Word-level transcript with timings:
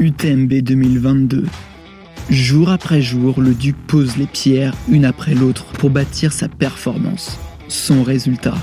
UTMB 0.00 0.62
2022. 0.62 1.44
Jour 2.30 2.70
après 2.70 3.02
jour, 3.02 3.38
le 3.38 3.52
Duc 3.52 3.76
pose 3.86 4.16
les 4.16 4.26
pierres 4.26 4.74
une 4.88 5.04
après 5.04 5.34
l'autre 5.34 5.66
pour 5.74 5.90
bâtir 5.90 6.32
sa 6.32 6.48
performance, 6.48 7.38
son 7.68 8.02
résultat. 8.02 8.54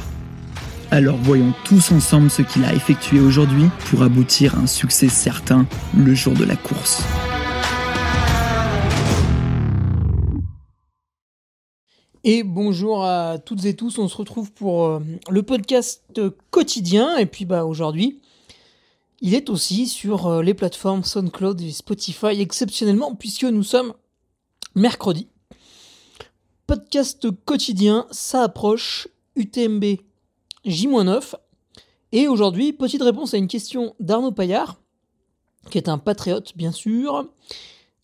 Alors 0.89 1.17
voyons 1.17 1.53
tous 1.63 1.91
ensemble 1.91 2.31
ce 2.31 2.41
qu'il 2.41 2.65
a 2.65 2.73
effectué 2.73 3.19
aujourd'hui 3.19 3.65
pour 3.91 4.01
aboutir 4.01 4.55
à 4.55 4.61
un 4.61 4.65
succès 4.65 5.09
certain 5.09 5.67
le 5.95 6.15
jour 6.15 6.33
de 6.33 6.43
la 6.43 6.55
course. 6.55 7.03
Et 12.23 12.41
bonjour 12.41 13.05
à 13.05 13.37
toutes 13.37 13.65
et 13.65 13.75
tous, 13.75 13.99
on 13.99 14.07
se 14.07 14.17
retrouve 14.17 14.51
pour 14.53 14.85
euh, 14.85 14.99
le 15.29 15.43
podcast 15.43 16.19
quotidien. 16.49 17.15
Et 17.17 17.27
puis 17.27 17.45
bah 17.45 17.63
aujourd'hui, 17.63 18.17
il 19.19 19.33
est 19.33 19.49
aussi 19.49 19.87
sur 19.87 20.27
euh, 20.27 20.41
les 20.43 20.53
plateformes 20.53 21.03
SoundCloud 21.03 21.61
et 21.61 21.71
Spotify 21.71 22.39
exceptionnellement 22.39 23.15
puisque 23.15 23.45
nous 23.45 23.63
sommes 23.63 23.93
mercredi. 24.75 25.27
Podcast 26.67 27.27
quotidien, 27.45 28.07
ça 28.11 28.43
approche, 28.43 29.07
UTMB 29.35 29.83
J-9. 30.65 31.35
Et 32.11 32.27
aujourd'hui, 32.27 32.73
petite 32.73 33.01
réponse 33.01 33.33
à 33.33 33.37
une 33.37 33.47
question 33.47 33.95
d'Arnaud 33.99 34.31
Paillard, 34.31 34.79
qui 35.71 35.77
est 35.77 35.89
un 35.89 35.97
patriote 35.97 36.55
bien 36.55 36.71
sûr. 36.71 37.25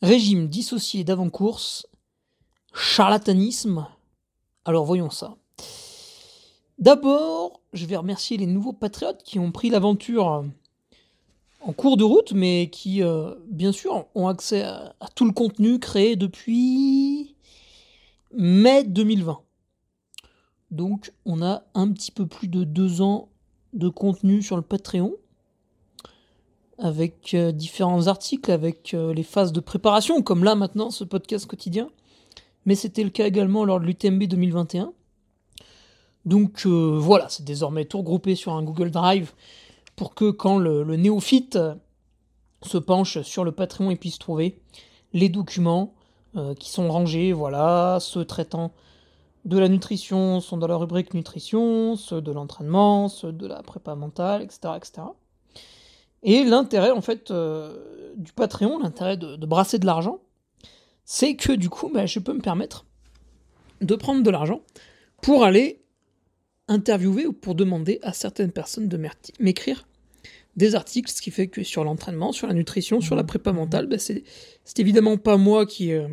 Régime 0.02 0.48
dissocié 0.48 1.04
d'avant-course, 1.04 1.88
charlatanisme. 2.74 3.88
Alors 4.66 4.86
voyons 4.86 5.10
ça. 5.10 5.36
D'abord, 6.80 7.62
je 7.72 7.86
vais 7.86 7.96
remercier 7.96 8.36
les 8.38 8.48
nouveaux 8.48 8.74
patriotes 8.74 9.24
qui 9.24 9.40
ont 9.40 9.52
pris 9.52 9.70
l'aventure 9.70 10.46
en 11.64 11.72
cours 11.72 11.98
de 11.98 12.04
route, 12.04 12.34
mais 12.34 12.70
qui, 12.70 13.02
euh, 13.02 13.34
bien 13.48 13.72
sûr, 13.72 14.06
ont 14.16 14.28
accès 14.28 14.64
à, 14.64 14.96
tout 15.16 15.26
le 15.26 15.32
contenu 15.32 15.80
créé 15.80 16.16
depuis 16.16 17.36
mai 18.34 18.84
2020. 18.84 19.40
Donc, 20.72 21.14
on 21.26 21.42
a 21.42 21.64
un 21.74 21.92
petit 21.92 22.12
peu 22.12 22.26
plus 22.26 22.48
de 22.48 22.64
deux 22.64 23.02
ans 23.02 23.30
de 23.74 23.90
contenu 23.90 24.42
sur 24.42 24.56
le 24.56 24.62
Patreon, 24.62 25.14
avec 26.80 27.34
euh, 27.34 27.52
différents 27.52 28.08
articles, 28.08 28.52
avec 28.52 28.94
euh, 28.94 29.14
les 29.14 29.24
phases 29.24 29.54
de 29.54 29.60
préparation, 29.60 30.22
comme 30.22 30.44
là 30.44 30.56
maintenant, 30.56 30.92
ce 30.92 31.04
podcast 31.04 31.46
quotidien. 31.46 31.90
Mais 32.66 32.76
c'était 32.76 33.04
le 33.04 33.10
cas 33.10 33.28
également 33.28 33.64
lors 33.64 33.80
de 33.80 33.86
l'UTMB 33.86 34.24
2021. 34.24 34.92
Donc 36.26 36.66
voilà, 36.66 37.28
c'est 37.28 37.44
désormais 37.44 37.84
tout 37.84 37.98
regroupé 37.98 38.36
sur 38.36 38.54
un 38.54 38.64
Google 38.64 38.92
Drive 38.92 39.34
pour 39.96 40.16
que 40.16 40.32
quand 40.32 40.58
le, 40.58 40.84
néophyte 40.96 41.60
se 42.62 42.78
penche 42.78 43.22
sur 43.22 43.44
le 43.44 43.52
Patreon 43.52 43.92
et 43.92 43.96
puisse 43.96 44.20
trouver 44.20 44.60
les 45.14 45.30
documents 45.30 45.94
euh, 46.36 46.56
qui 46.56 46.70
sont 46.70 46.90
rangés, 46.90 47.34
voilà, 47.34 48.00
ceux 48.00 48.26
traitant 48.26 48.72
de 49.46 49.60
la 49.60 49.68
nutrition 49.68 50.40
sont 50.40 50.58
dans 50.58 50.68
la 50.68 50.78
rubrique 50.78 51.14
nutrition, 51.14 51.96
ceux 51.96 52.22
de 52.22 52.32
l'entraînement, 52.32 53.10
ceux 53.10 53.32
de 53.32 53.46
la 53.46 53.62
prépa 53.62 53.96
mentale, 53.96 54.42
etc. 54.42 54.74
etc. 54.78 55.02
Et 56.24 56.44
l'intérêt 56.44 56.92
en 56.92 57.02
fait 57.02 57.32
euh, 57.32 58.14
du 58.16 58.32
Patreon, 58.32 58.80
l'intérêt 58.80 59.18
de, 59.18 59.46
brasser 59.46 59.80
de 59.80 59.86
l'argent, 59.86 60.20
c'est 61.04 61.36
que 61.36 61.52
du 61.52 61.70
coup, 61.70 61.92
bah, 61.94 62.06
je 62.06 62.20
peux 62.20 62.34
me 62.34 62.42
permettre 62.42 62.86
de 63.82 63.96
prendre 63.96 64.24
de 64.24 64.30
l'argent 64.30 64.62
pour 65.22 65.44
aller 65.44 65.83
interviewer 66.68 67.26
ou 67.26 67.34
pour 67.34 67.56
demander 67.56 68.00
à 68.02 68.14
certaines 68.14 68.52
personnes 68.52 68.88
de 68.88 69.00
m'écrire 69.40 69.86
des 70.56 70.76
articles, 70.76 71.12
ce 71.12 71.22
qui 71.22 71.32
fait 71.32 71.48
que 71.48 71.64
sur 71.64 71.84
l'entraînement, 71.84 72.32
sur 72.32 72.48
la 72.48 72.54
nutrition, 72.54 73.02
sur 73.02 73.16
la 73.16 73.24
prépa 73.24 73.52
mentale, 73.52 73.88
ben 73.88 74.00
c'est 74.00 74.24
évidemment 74.78 75.18
pas 75.18 75.38
moi 75.38 75.66
qui, 75.66 75.92
euh, 75.94 76.08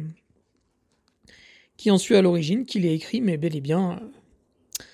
qui 1.76 1.90
en 1.90 1.98
suis 1.98 2.16
à 2.16 2.22
l'origine, 2.22 2.64
qui 2.64 2.78
l'ai 2.78 2.94
écrit, 2.94 3.20
mais 3.20 3.36
bel 3.36 3.54
et 3.54 3.60
bien 3.60 3.92
euh, 3.92 4.84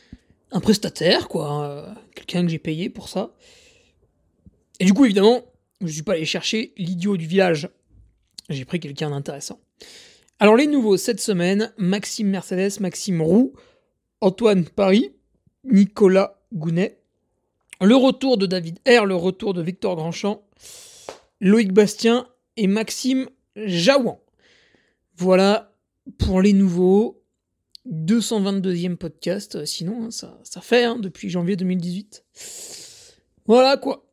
un 0.51 0.61
prestataire, 0.61 1.29
quoi, 1.29 1.65
euh, 1.65 1.95
quelqu'un 2.15 2.43
que 2.43 2.49
j'ai 2.49 2.59
payé 2.59 2.91
pour 2.91 3.09
ça. 3.09 3.35
Et 4.81 4.85
du 4.85 4.93
coup, 4.93 5.05
évidemment, 5.05 5.43
je 5.81 5.93
suis 5.93 6.03
pas 6.03 6.15
allé 6.15 6.25
chercher 6.25 6.73
l'idiot 6.77 7.17
du 7.17 7.27
village, 7.27 7.69
j'ai 8.49 8.65
pris 8.65 8.81
quelqu'un 8.81 9.11
d'intéressant. 9.11 9.61
Alors 10.39 10.57
les 10.57 10.67
nouveaux 10.67 10.97
cette 10.97 11.21
semaine, 11.21 11.73
Maxime 11.79 12.29
Mercedes, 12.29 12.81
Maxime 12.81 13.23
Roux, 13.23 13.55
Antoine 14.21 14.65
Paris, 14.65 15.13
Nicolas 15.67 16.41
Gounet, 16.55 16.99
le 17.81 17.95
retour 17.97 18.39
de 18.39 18.47
David 18.47 18.79
R, 18.87 19.05
le 19.05 19.17
retour 19.17 19.53
de 19.53 19.63
Victor 19.63 19.97
Grandchamp, 19.97 20.43
Loïc 21.41 21.73
Bastien 21.73 22.27
et 22.57 22.67
Maxime 22.67 23.29
Jaouan. 23.57 24.21
Voilà 25.17 25.73
pour 26.19 26.41
les 26.41 26.53
nouveaux. 26.53 27.23
222e 27.89 28.97
podcast, 28.97 29.65
sinon 29.65 30.07
hein, 30.07 30.11
ça, 30.11 30.61
fait 30.61 30.83
hein, 30.83 30.99
depuis 30.99 31.31
janvier 31.31 31.55
2018. 31.55 32.25
Voilà 33.47 33.77
quoi. 33.77 34.11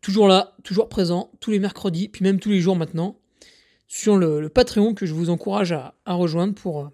Toujours 0.00 0.28
là, 0.28 0.56
toujours 0.64 0.88
présent, 0.88 1.30
tous 1.40 1.50
les 1.50 1.58
mercredis, 1.58 2.08
puis 2.08 2.22
même 2.22 2.40
tous 2.40 2.48
les 2.48 2.60
jours 2.60 2.76
maintenant, 2.76 3.18
sur 3.86 4.16
le, 4.16 4.48
Patreon 4.48 4.94
que 4.94 5.04
je 5.04 5.12
vous 5.12 5.28
encourage 5.28 5.72
à, 5.72 5.94
à 6.06 6.14
rejoindre 6.14 6.54
pour 6.54 6.80
euh, 6.80 6.88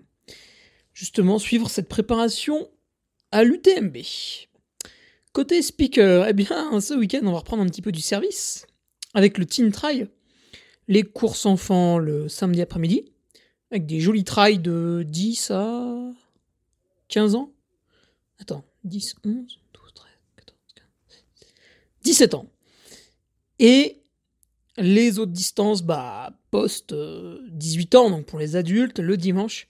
justement 0.92 1.38
suivre 1.38 1.70
cette 1.70 1.88
préparation 1.88 2.68
à 3.32 3.44
l'UTMB. 3.44 3.98
Côté 5.32 5.60
speaker, 5.62 6.26
eh 6.28 6.32
bien, 6.32 6.80
ce 6.80 6.94
week-end, 6.94 7.20
on 7.24 7.32
va 7.32 7.38
reprendre 7.38 7.62
un 7.62 7.66
petit 7.66 7.82
peu 7.82 7.92
du 7.92 8.00
service 8.00 8.66
avec 9.14 9.38
le 9.38 9.46
Teen 9.46 9.70
Trail. 9.70 10.08
Les 10.88 11.02
courses 11.02 11.46
enfants 11.46 11.98
le 11.98 12.28
samedi 12.28 12.62
après-midi, 12.62 13.12
avec 13.70 13.86
des 13.86 14.00
jolis 14.00 14.24
trails 14.24 14.58
de 14.58 15.04
10 15.06 15.50
à 15.50 16.10
15 17.08 17.34
ans. 17.34 17.52
Attends, 18.38 18.64
10, 18.84 19.16
11, 19.24 19.34
12, 19.34 19.94
13, 19.94 20.10
14, 20.36 20.58
15, 20.74 20.86
17 22.02 22.34
ans. 22.34 22.46
Et 23.58 24.02
les 24.78 25.18
autres 25.18 25.32
distances, 25.32 25.82
bah, 25.82 26.38
post 26.50 26.94
18 26.94 27.94
ans, 27.94 28.10
donc 28.10 28.26
pour 28.26 28.38
les 28.38 28.56
adultes, 28.56 29.00
le 29.00 29.16
dimanche, 29.16 29.68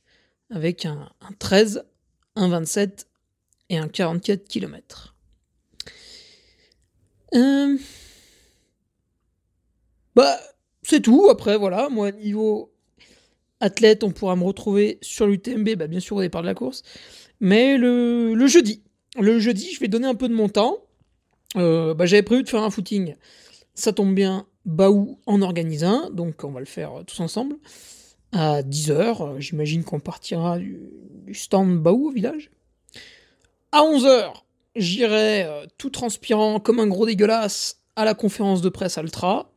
avec 0.50 0.84
un, 0.84 1.11
un 1.21 1.33
13, 1.38 1.84
un 2.34 2.49
27 2.49 3.06
et 3.69 3.78
un 3.78 3.88
44 3.88 4.47
km. 4.49 5.15
Euh, 7.34 7.77
bah, 10.15 10.38
c'est 10.82 11.00
tout. 11.00 11.28
Après, 11.31 11.59
voilà, 11.59 11.88
moi, 11.88 12.12
niveau 12.12 12.72
athlète, 13.60 14.05
on 14.05 14.10
pourra 14.10 14.37
me 14.37 14.44
retrouver 14.44 14.99
sur 15.03 15.26
l'UTMB, 15.26 15.76
bah, 15.76 15.87
bien 15.87 16.00
sûr 16.00 16.16
au 16.16 16.21
départ 16.21 16.43
de 16.43 16.47
la 16.47 16.55
course. 16.55 16.82
Mais 17.41 17.76
le, 17.76 18.47
jeudi, 18.47 18.82
le 19.19 19.38
jeudi, 19.38 19.72
je 19.72 19.81
vais 19.81 19.88
donner 19.88 20.06
un 20.06 20.15
peu 20.15 20.28
de 20.28 20.34
mon 20.34 20.49
temps. 20.49 20.78
Euh, 21.56 21.94
bah, 21.94 22.06
j'avais 22.06 22.22
prévu 22.22 22.43
de 22.43 22.49
faire 22.49 22.62
un 22.62 22.71
footing. 22.71 23.15
Ça 23.75 23.93
tombe 23.93 24.15
bien, 24.15 24.47
Baou 24.65 25.19
en 25.26 25.43
organise 25.43 25.84
un, 25.84 26.10
donc 26.10 26.44
on 26.44 26.50
va 26.50 26.60
le 26.60 26.66
faire 26.66 27.05
tous 27.06 27.21
ensemble. 27.21 27.56
À 28.32 28.62
10h, 28.62 29.38
j'imagine 29.38 29.84
qu'on 29.84 30.00
partira 30.00 30.59
du, 30.59 30.81
du 31.26 31.34
stand 31.34 31.78
Baou 31.78 32.09
au 32.09 32.10
village. 32.10 32.50
À 33.72 33.81
11h, 33.81 34.32
j'irai 34.77 35.44
euh, 35.44 35.66
tout 35.78 35.91
transpirant 35.91 36.60
comme 36.60 36.81
un 36.81 36.87
gros 36.87 37.06
dégueulasse 37.06 37.81
à 37.97 38.04
la 38.04 38.15
conférence 38.15 38.62
de 38.62 38.69
presse 38.69 38.97
Ultra. 38.97 39.50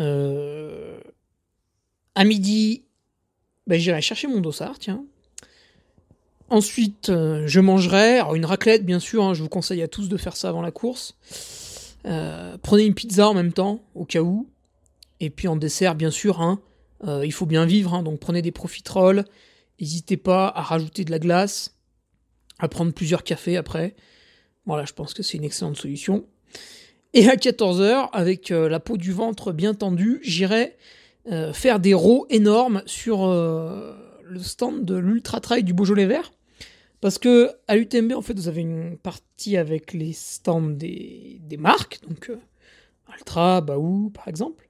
Euh, 0.00 0.98
à 2.14 2.24
midi, 2.24 2.84
ben, 3.66 3.78
j'irai 3.78 4.00
chercher 4.00 4.26
mon 4.26 4.40
dossard, 4.40 4.78
tiens. 4.78 5.04
Ensuite, 6.48 7.08
euh, 7.08 7.46
je 7.46 7.60
mangerai 7.60 8.20
une 8.34 8.44
raclette, 8.44 8.84
bien 8.84 9.00
sûr. 9.00 9.24
Hein, 9.24 9.34
je 9.34 9.42
vous 9.42 9.48
conseille 9.48 9.82
à 9.82 9.88
tous 9.88 10.08
de 10.08 10.16
faire 10.16 10.36
ça 10.36 10.48
avant 10.48 10.62
la 10.62 10.70
course. 10.70 11.16
prenez 12.02 12.84
une 12.84 12.94
pizza 12.94 13.28
en 13.28 13.34
même 13.34 13.52
temps, 13.52 13.80
au 13.94 14.04
cas 14.04 14.20
où. 14.20 14.48
Et 15.20 15.30
puis 15.30 15.46
en 15.46 15.56
dessert, 15.56 15.94
bien 15.94 16.10
sûr, 16.10 16.40
hein, 16.40 16.60
il 17.04 17.32
faut 17.32 17.46
bien 17.46 17.64
vivre. 17.64 17.94
Hein, 17.94 18.02
donc 18.02 18.18
prenez 18.18 18.42
des 18.42 18.50
profiteroles. 18.50 19.24
N'hésitez 19.80 20.16
pas 20.16 20.52
à 20.54 20.62
rajouter 20.62 21.04
de 21.04 21.10
la 21.10 21.18
glace 21.18 21.74
à 22.62 22.68
prendre 22.68 22.92
plusieurs 22.92 23.24
cafés 23.24 23.56
après. 23.56 23.94
Voilà, 24.66 24.84
je 24.84 24.92
pense 24.92 25.12
que 25.12 25.22
c'est 25.24 25.36
une 25.36 25.44
excellente 25.44 25.76
solution. 25.76 26.24
Et 27.12 27.28
à 27.28 27.34
14h, 27.34 28.08
avec 28.12 28.52
euh, 28.52 28.68
la 28.68 28.78
peau 28.78 28.96
du 28.96 29.12
ventre 29.12 29.52
bien 29.52 29.74
tendue, 29.74 30.20
j'irai 30.22 30.76
euh, 31.30 31.52
faire 31.52 31.80
des 31.80 31.92
rows 31.92 32.24
énormes 32.30 32.82
sur 32.86 33.24
euh, 33.24 33.94
le 34.22 34.38
stand 34.38 34.84
de 34.84 34.94
l'Ultra 34.94 35.40
Trail 35.40 35.64
du 35.64 35.74
Beaujolais 35.74 36.06
Vert. 36.06 36.32
Parce 37.00 37.18
que 37.18 37.50
à 37.66 37.74
l'UTMB, 37.74 38.12
en 38.12 38.22
fait, 38.22 38.34
vous 38.34 38.46
avez 38.46 38.60
une 38.60 38.96
partie 38.96 39.56
avec 39.56 39.92
les 39.92 40.12
stands 40.12 40.62
des, 40.62 41.40
des 41.42 41.56
marques, 41.56 41.98
donc 42.08 42.30
Ultra, 43.12 43.60
Baou, 43.60 44.10
par 44.14 44.28
exemple. 44.28 44.68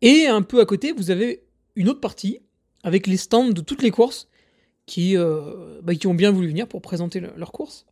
Et 0.00 0.28
un 0.28 0.42
peu 0.42 0.60
à 0.60 0.64
côté, 0.64 0.92
vous 0.92 1.10
avez 1.10 1.42
une 1.74 1.88
autre 1.88 2.00
partie 2.00 2.38
avec 2.84 3.08
les 3.08 3.16
stands 3.16 3.50
de 3.50 3.60
toutes 3.60 3.82
les 3.82 3.90
courses 3.90 4.28
qui, 4.92 5.16
euh, 5.16 5.80
bah, 5.82 5.94
qui 5.94 6.06
ont 6.06 6.12
bien 6.12 6.30
voulu 6.30 6.48
venir 6.48 6.68
pour 6.68 6.82
présenter 6.82 7.18
leur 7.18 7.50
course. 7.50 7.86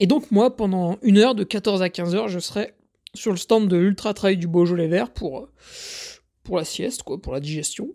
Et 0.00 0.06
donc 0.06 0.30
moi, 0.30 0.54
pendant 0.54 0.98
une 1.00 1.16
heure, 1.16 1.34
de 1.34 1.44
14 1.44 1.80
à 1.80 1.88
15 1.88 2.14
heures, 2.14 2.28
je 2.28 2.38
serai 2.38 2.74
sur 3.14 3.30
le 3.30 3.38
stand 3.38 3.68
de 3.68 3.78
l'Ultra 3.78 4.12
Trail 4.12 4.36
du 4.36 4.46
Beaujolais 4.46 4.86
Vert 4.86 5.14
pour, 5.14 5.48
pour 6.42 6.58
la 6.58 6.66
sieste, 6.66 7.04
quoi, 7.04 7.22
pour 7.22 7.32
la 7.32 7.40
digestion. 7.40 7.88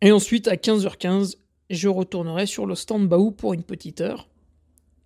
Et 0.00 0.12
ensuite, 0.12 0.46
à 0.46 0.54
15h15, 0.54 1.38
je 1.70 1.88
retournerai 1.88 2.46
sur 2.46 2.66
le 2.66 2.76
stand 2.76 3.08
Baou 3.08 3.32
pour 3.32 3.52
une 3.52 3.64
petite 3.64 4.00
heure. 4.00 4.28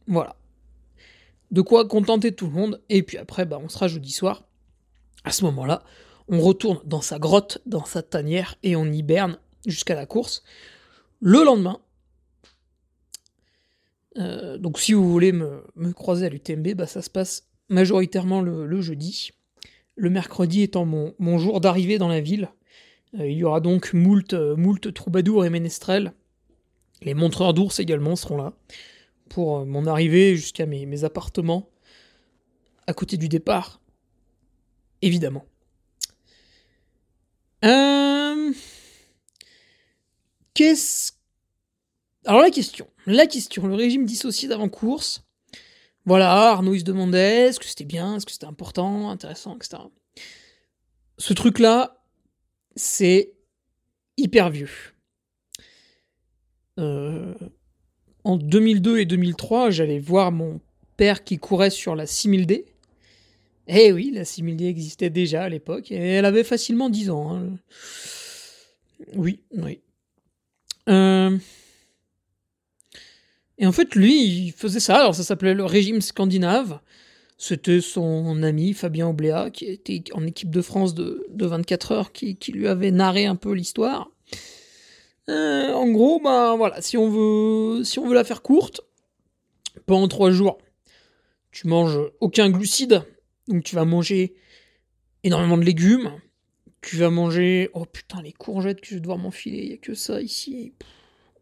Voilà. 0.07 0.37
De 1.51 1.63
quoi 1.63 1.89
contenter 1.89 2.33
tout 2.33 2.47
le 2.47 2.53
monde. 2.53 2.83
Et 2.91 3.03
puis 3.03 3.17
après, 3.17 3.47
bah, 3.47 3.59
on 3.59 3.71
sera 3.71 3.89
jeudi 3.89 4.13
soir. 4.13 4.45
À 5.25 5.33
ce 5.33 5.47
moment-là, 5.47 5.83
on 6.29 6.43
retourne 6.43 6.79
dans 6.85 7.01
sa 7.01 7.19
grotte, 7.19 7.63
dans 7.65 7.87
sa 7.87 8.03
tanière, 8.03 8.57
et 8.63 8.77
on 8.77 8.85
hiberne 8.85 9.39
jusqu'à 9.65 9.95
la 9.95 10.05
course. 10.05 10.43
Le 11.21 11.43
lendemain, 11.43 11.81
euh, 14.19 14.59
donc 14.59 14.79
si 14.79 14.93
vous 14.93 15.11
voulez 15.11 15.33
me, 15.33 15.63
croiser 15.93 16.27
à 16.27 16.29
l'UTMB, 16.29 16.75
bah, 16.75 16.87
ça 16.87 17.03
se 17.03 17.11
passe 17.11 17.49
majoritairement 17.69 18.41
le, 18.41 18.81
jeudi. 18.81 19.31
Le 19.97 20.11
mercredi 20.11 20.63
étant 20.63 20.85
mon, 20.85 21.39
jour 21.39 21.61
d'arrivée 21.61 21.99
dans 21.99 22.09
la 22.09 22.21
ville. 22.21 22.51
Euh, 23.19 23.29
il 23.29 23.37
y 23.37 23.45
aura 23.45 23.61
donc 23.61 23.93
moult, 23.93 24.35
euh, 24.35 24.57
moult 24.57 24.93
troubadours 24.93 25.45
et 25.45 25.51
ménestrels. 25.51 26.13
Les 27.03 27.15
montreurs 27.15 27.55
d'ours 27.55 27.79
également 27.79 28.17
seront 28.17 28.37
là 28.37 28.55
pour 29.29 29.67
mon 29.67 29.87
arrivée 29.87 30.37
jusqu'à 30.37 30.67
mes, 30.67 31.05
appartements 31.05 31.69
à 32.87 32.95
côté 32.95 33.17
du 33.17 33.29
départ. 33.29 33.81
Évidemment. 35.03 35.45
Qu'est-ce. 40.55 41.16
Alors 42.27 42.43
la 42.43 42.51
question. 42.51 42.89
La 43.07 43.27
question. 43.27 43.67
Le 43.67 43.75
régime 43.75 44.05
dissocié 44.05 44.49
d'avant-course. 44.49 45.23
Voilà, 46.05 46.31
Arnaud 46.51 46.75
il 46.75 46.81
se 46.81 46.85
demandait 46.85 47.49
est-ce 47.49 47.59
que 47.59 47.67
c'était 47.67 47.85
bien, 47.85 48.17
est-ce 48.17 48.27
que 48.27 48.33
c'était 48.33 48.47
important, 48.47 49.11
intéressant, 49.11 49.57
etc. 49.57 49.83
Ce 51.19 51.33
truc-là, 51.33 52.01
c'est 52.77 53.33
hyper 54.17 54.51
vieux. 54.51 54.71
Euh, 56.79 57.35
en 58.23 58.37
2002 58.37 58.99
et 58.99 59.05
2003, 59.05 59.71
j'allais 59.71 59.99
voir 59.99 60.31
mon 60.31 60.61
père 60.97 61.25
qui 61.25 61.39
courait 61.39 61.71
sur 61.71 61.97
la 61.97 62.05
6000D. 62.05 62.65
Eh 63.69 63.93
oui, 63.93 64.13
la 64.15 64.23
6000D 64.23 64.67
existait 64.67 65.11
déjà 65.11 65.43
à 65.45 65.49
l'époque, 65.49 65.91
et 65.91 65.97
elle 65.97 66.25
avait 66.25 66.45
facilement 66.45 66.89
10 66.89 67.11
ans. 67.11 67.35
Hein. 67.35 67.59
Oui, 69.15 69.41
oui. 69.57 69.81
Euh, 70.89 71.37
et 73.59 73.67
en 73.67 73.73
fait, 73.73 73.95
lui, 73.95 74.23
il 74.25 74.53
faisait 74.53 74.81
ça. 74.81 74.97
Alors, 74.99 75.15
ça 75.15 75.23
s'appelait 75.23 75.55
le 75.55 75.65
régime 75.65 76.01
scandinave. 76.01 76.81
C'était 77.39 77.81
son 77.81 78.43
ami 78.43 78.73
Fabien 78.73 79.09
Obléa, 79.09 79.51
qui 79.51 79.67
était 79.67 80.03
en 80.13 80.27
équipe 80.27 80.51
de 80.51 80.63
France 80.63 80.95
de, 80.95 81.27
24 81.31 81.93
heures, 81.93 82.13
qui, 82.13 82.37
lui 82.49 82.67
avait 82.69 82.91
narré 82.91 83.27
un 83.27 83.37
peu 83.37 83.53
l'histoire. 83.53 84.11
Euh, 85.29 85.73
en 85.73 85.91
gros, 85.91 86.21
bah 86.21 86.55
voilà, 86.57 86.81
si 86.81 86.97
on 86.97 87.11
veut, 87.11 87.85
si 87.85 87.99
on 87.99 88.07
veut 88.07 88.15
la 88.15 88.25
faire 88.25 88.43
courte, 88.43 88.81
pendant 89.85 90.09
trois 90.09 90.31
jours, 90.31 90.59
tu 91.51 91.67
manges 91.67 91.99
aucun 92.21 92.49
glucide, 92.49 93.03
donc 93.49 93.65
tu 93.65 93.75
vas 93.75 93.85
manger 93.85 94.35
énormément 95.25 95.59
de 95.59 95.65
légumes. 95.65 96.13
Tu 96.81 96.97
vas 96.97 97.11
manger, 97.11 97.69
oh 97.73 97.85
putain, 97.85 98.23
les 98.23 98.33
courgettes 98.33 98.81
que 98.81 98.87
je 98.87 98.95
vais 98.95 99.01
devoir 99.01 99.19
m'enfiler, 99.19 99.59
il 99.59 99.71
y 99.71 99.75
a 99.75 99.79
que 99.79 99.95
ça 99.95 100.21
ici. 100.21 100.75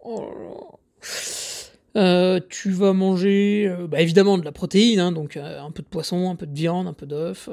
Oh 0.00 0.30
là 0.30 0.44
là. 0.44 1.50
Euh, 1.96 2.40
tu 2.48 2.70
vas 2.70 2.92
manger 2.92 3.68
euh, 3.68 3.86
bah, 3.86 4.00
évidemment 4.00 4.36
de 4.36 4.44
la 4.44 4.50
protéine, 4.50 4.98
hein, 4.98 5.12
donc 5.12 5.36
euh, 5.36 5.60
un 5.60 5.70
peu 5.70 5.82
de 5.82 5.86
poisson, 5.86 6.28
un 6.28 6.34
peu 6.34 6.46
de 6.46 6.54
viande, 6.54 6.88
un 6.88 6.92
peu 6.92 7.06
d'œuf. 7.06 7.48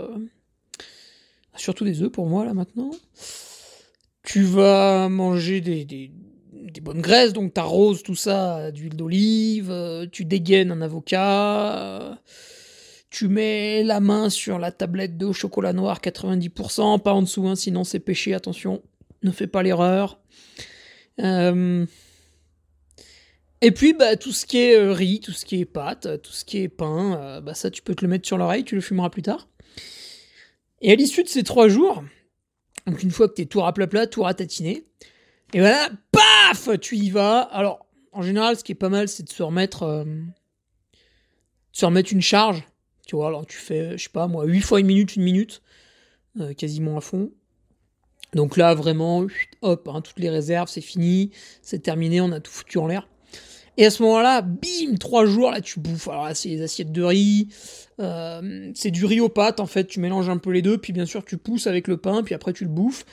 surtout 1.55 1.85
des 1.85 2.01
œufs 2.01 2.11
pour 2.11 2.25
moi 2.25 2.45
là 2.45 2.53
maintenant. 2.53 2.91
Tu 4.23 4.43
vas 4.43 5.09
manger 5.09 5.61
des, 5.61 6.11
bonnes 6.81 7.01
graisses, 7.01 7.33
donc 7.33 7.53
t'arroses 7.53 8.01
tout 8.01 8.15
ça 8.15 8.71
d'huile 8.71 8.95
d'olive, 8.95 10.07
tu 10.11 10.25
dégaines 10.25 10.71
un 10.71 10.81
avocat, 10.81 12.19
tu 13.09 13.27
mets 13.27 13.83
la 13.83 13.99
main 13.99 14.29
sur 14.29 14.57
la 14.57 14.71
tablette 14.71 15.17
de 15.17 15.31
chocolat 15.31 15.73
noir 15.73 15.99
90%, 15.99 16.99
pas 16.99 17.13
en 17.13 17.21
dessous, 17.23 17.47
hein, 17.47 17.55
sinon 17.55 17.83
c'est 17.83 17.99
péché, 17.99 18.33
attention, 18.33 18.81
ne 19.21 19.31
fais 19.31 19.47
pas 19.47 19.61
l'erreur. 19.63 20.19
Et 23.63 23.71
puis, 23.71 23.93
bah, 23.93 24.15
tout 24.15 24.31
ce 24.31 24.47
qui 24.47 24.57
est 24.57 24.75
euh, 24.75 24.91
riz, 24.91 25.19
tout 25.19 25.33
ce 25.33 25.45
qui 25.45 25.61
est 25.61 25.65
pâte, 25.65 26.07
euh, 26.07 26.17
tout 26.17 26.31
ce 26.31 26.43
qui 26.43 26.57
est 26.57 26.67
pain, 26.67 27.15
euh, 27.15 27.41
bah, 27.41 27.53
ça, 27.53 27.69
tu 27.69 27.83
peux 27.83 27.93
te 27.93 28.03
le 28.03 28.09
mettre 28.09 28.25
sur 28.25 28.37
l'oreille, 28.37 28.63
tu 28.63 28.73
le 28.73 28.81
fumeras 28.81 29.11
plus 29.11 29.21
tard. 29.21 29.47
Et 30.81 30.91
à 30.91 30.95
l'issue 30.95 31.23
de 31.23 31.27
ces 31.27 31.43
trois 31.43 31.67
jours, 31.67 32.03
donc 32.87 33.03
une 33.03 33.11
fois 33.11 33.29
que 33.29 33.35
t'es 33.35 33.45
tout 33.45 33.61
plat, 33.89 34.07
tout 34.07 34.23
ratatiné, 34.23 34.87
et 35.53 35.59
voilà, 35.59 35.89
paf, 36.11 36.69
tu 36.79 36.97
y 36.97 37.11
vas. 37.11 37.41
Alors, 37.41 37.85
en 38.13 38.23
général, 38.23 38.57
ce 38.57 38.63
qui 38.63 38.71
est 38.71 38.75
pas 38.75 38.89
mal, 38.89 39.07
c'est 39.07 39.23
de 39.23 39.29
se 39.29 39.43
remettre, 39.43 40.05
se 41.71 41.85
remettre 41.85 42.11
une 42.13 42.21
charge. 42.21 42.63
Tu 43.05 43.15
vois, 43.15 43.27
alors 43.27 43.45
tu 43.45 43.57
fais, 43.57 43.97
je 43.97 44.03
sais 44.03 44.09
pas 44.09 44.27
moi, 44.27 44.45
8 44.45 44.61
fois 44.61 44.79
une 44.79 44.87
minute, 44.87 45.15
une 45.17 45.23
minute, 45.23 45.61
quasiment 46.57 46.97
à 46.97 47.01
fond. 47.01 47.31
Donc 48.33 48.57
là, 48.57 48.73
vraiment, 48.73 49.27
hop, 49.61 49.89
hein, 49.89 50.01
toutes 50.01 50.19
les 50.19 50.29
réserves, 50.29 50.69
c'est 50.69 50.81
fini, 50.81 51.31
c'est 51.61 51.79
terminé, 51.79 52.21
on 52.21 52.31
a 52.31 52.39
tout 52.39 52.51
foutu 52.51 52.77
en 52.77 52.87
l'air. 52.87 53.07
Et 53.81 53.85
à 53.85 53.89
ce 53.89 54.03
moment-là, 54.03 54.43
bim, 54.43 54.95
trois 54.99 55.25
jours, 55.25 55.49
là, 55.49 55.59
tu 55.59 55.79
bouffes. 55.79 56.07
Alors 56.07 56.25
là, 56.25 56.35
c'est 56.35 56.49
des 56.49 56.61
assiettes 56.61 56.91
de 56.91 57.01
riz. 57.01 57.47
Euh, 57.99 58.71
c'est 58.75 58.91
du 58.91 59.05
riz 59.05 59.19
aux 59.19 59.27
pâtes, 59.27 59.59
en 59.59 59.65
fait. 59.65 59.85
Tu 59.85 59.99
mélanges 59.99 60.29
un 60.29 60.37
peu 60.37 60.51
les 60.51 60.61
deux. 60.61 60.77
Puis 60.77 60.93
bien 60.93 61.07
sûr, 61.07 61.25
tu 61.25 61.35
pousses 61.35 61.65
avec 61.65 61.87
le 61.87 61.97
pain. 61.97 62.21
Puis 62.21 62.35
après, 62.35 62.53
tu 62.53 62.63
le 62.63 62.69
bouffes. 62.69 63.07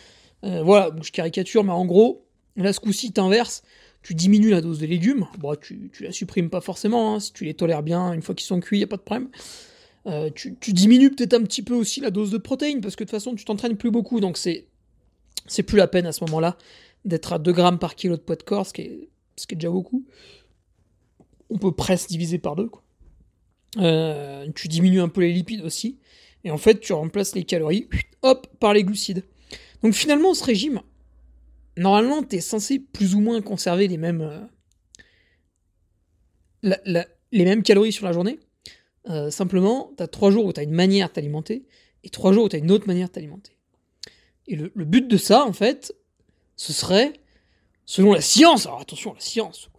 Euh, 0.45 0.63
voilà, 0.63 0.91
je 1.03 1.11
caricature, 1.11 1.65
mais 1.65 1.73
en 1.73 1.87
gros, 1.87 2.27
là, 2.55 2.75
ce 2.75 2.81
coup-ci, 2.81 3.13
t'inverses. 3.13 3.63
Tu 4.03 4.13
diminues 4.13 4.51
la 4.51 4.61
dose 4.61 4.79
de 4.79 4.85
légumes. 4.85 5.25
Bon, 5.39 5.57
tu, 5.59 5.91
la 6.01 6.13
supprimes 6.13 6.51
pas 6.51 6.61
forcément. 6.61 7.15
Hein. 7.15 7.21
Si 7.21 7.33
tu 7.33 7.47
les 7.47 7.55
tolères 7.55 7.83
bien, 7.83 8.13
une 8.13 8.21
fois 8.21 8.35
qu'ils 8.35 8.47
sont 8.47 8.61
cuits, 8.61 8.81
y 8.81 8.85
a 8.85 8.87
pas 8.87 8.99
de 8.99 9.03
problème. 9.03 9.31
Euh, 10.05 10.29
tu, 10.35 10.55
tu, 10.61 10.75
diminues 10.75 11.09
peut-être 11.09 11.33
un 11.33 11.45
petit 11.45 11.63
peu 11.63 11.73
aussi 11.73 12.03
la 12.03 12.11
dose 12.11 12.31
de 12.31 12.37
protéines. 12.37 12.83
Parce 12.83 12.95
que 12.95 13.05
de 13.05 13.09
toute 13.09 13.19
façon, 13.19 13.35
tu 13.35 13.47
t'entraînes 13.47 13.79
plus 13.79 13.91
beaucoup. 13.91 14.21
Donc 14.21 14.37
c'est, 14.37 14.67
c'est 15.47 15.63
plus 15.63 15.79
la 15.79 15.87
peine 15.87 16.05
à 16.05 16.13
ce 16.13 16.23
moment-là 16.25 16.59
d'être 17.07 17.33
à 17.33 17.39
2 17.39 17.53
grammes 17.53 17.79
par 17.79 17.95
kilo 17.95 18.17
de 18.17 18.21
poids 18.21 18.37
de 18.37 18.43
corps, 18.43 18.67
ce 18.67 18.75
qui 18.75 18.83
est, 18.83 19.09
ce 19.37 19.47
qui 19.47 19.55
est 19.55 19.57
déjà 19.57 19.71
beaucoup 19.71 20.05
on 21.51 21.59
peut 21.59 21.73
presque 21.73 22.09
diviser 22.09 22.39
par 22.39 22.57
deux. 22.57 22.69
Quoi. 22.69 22.83
Euh, 23.77 24.51
tu 24.55 24.69
diminues 24.69 25.01
un 25.01 25.09
peu 25.09 25.21
les 25.21 25.33
lipides 25.33 25.63
aussi. 25.63 25.99
Et 26.45 26.51
en 26.51 26.59
fait, 26.59 26.81
tu 26.81 26.93
remplaces 26.93 27.35
les 27.35 27.45
calories, 27.45 27.89
hop, 28.23 28.47
par 28.59 28.73
les 28.73 28.85
glucides. 28.85 29.25
Donc 29.83 29.95
finalement, 29.95 30.35
ce 30.35 30.45
régime, 30.45 30.81
normalement, 31.77 32.23
tu 32.23 32.37
es 32.37 32.41
censé 32.41 32.79
plus 32.79 33.15
ou 33.15 33.21
moins 33.21 33.41
conserver 33.43 33.89
les 33.89 33.97
mêmes, 33.97 34.49
euh, 36.63 36.85
les 37.33 37.45
mêmes 37.45 37.63
calories 37.63 37.93
sur 37.93 38.07
la 38.07 38.13
journée. 38.13 38.39
Euh, 39.09 39.31
simplement, 39.31 39.93
tu 39.97 40.03
as 40.03 40.09
trois 40.09 40.31
jours 40.31 40.45
où 40.45 40.53
tu 40.53 40.61
as 40.61 40.65
une 40.65 40.73
manière 40.73 41.09
de 41.09 41.15
t'alimenter 41.15 41.67
et 42.05 42.11
trois 42.11 42.33
jours 42.33 42.45
où 42.45 42.49
tu 42.49 42.57
as 42.57 42.59
une 42.59 42.71
autre 42.71 42.87
manière 42.87 43.09
de 43.09 43.13
t'alimenter. 43.13 43.53
Et 44.47 44.57
le, 44.57 44.73
le, 44.75 44.85
but 44.85 45.07
de 45.07 45.17
ça, 45.17 45.45
en 45.45 45.53
fait, 45.53 45.95
ce 46.57 46.73
serait, 46.73 47.13
selon 47.85 48.13
la 48.13 48.21
science, 48.21 48.67
alors 48.67 48.81
attention, 48.81 49.15
la 49.15 49.21
science, 49.21 49.71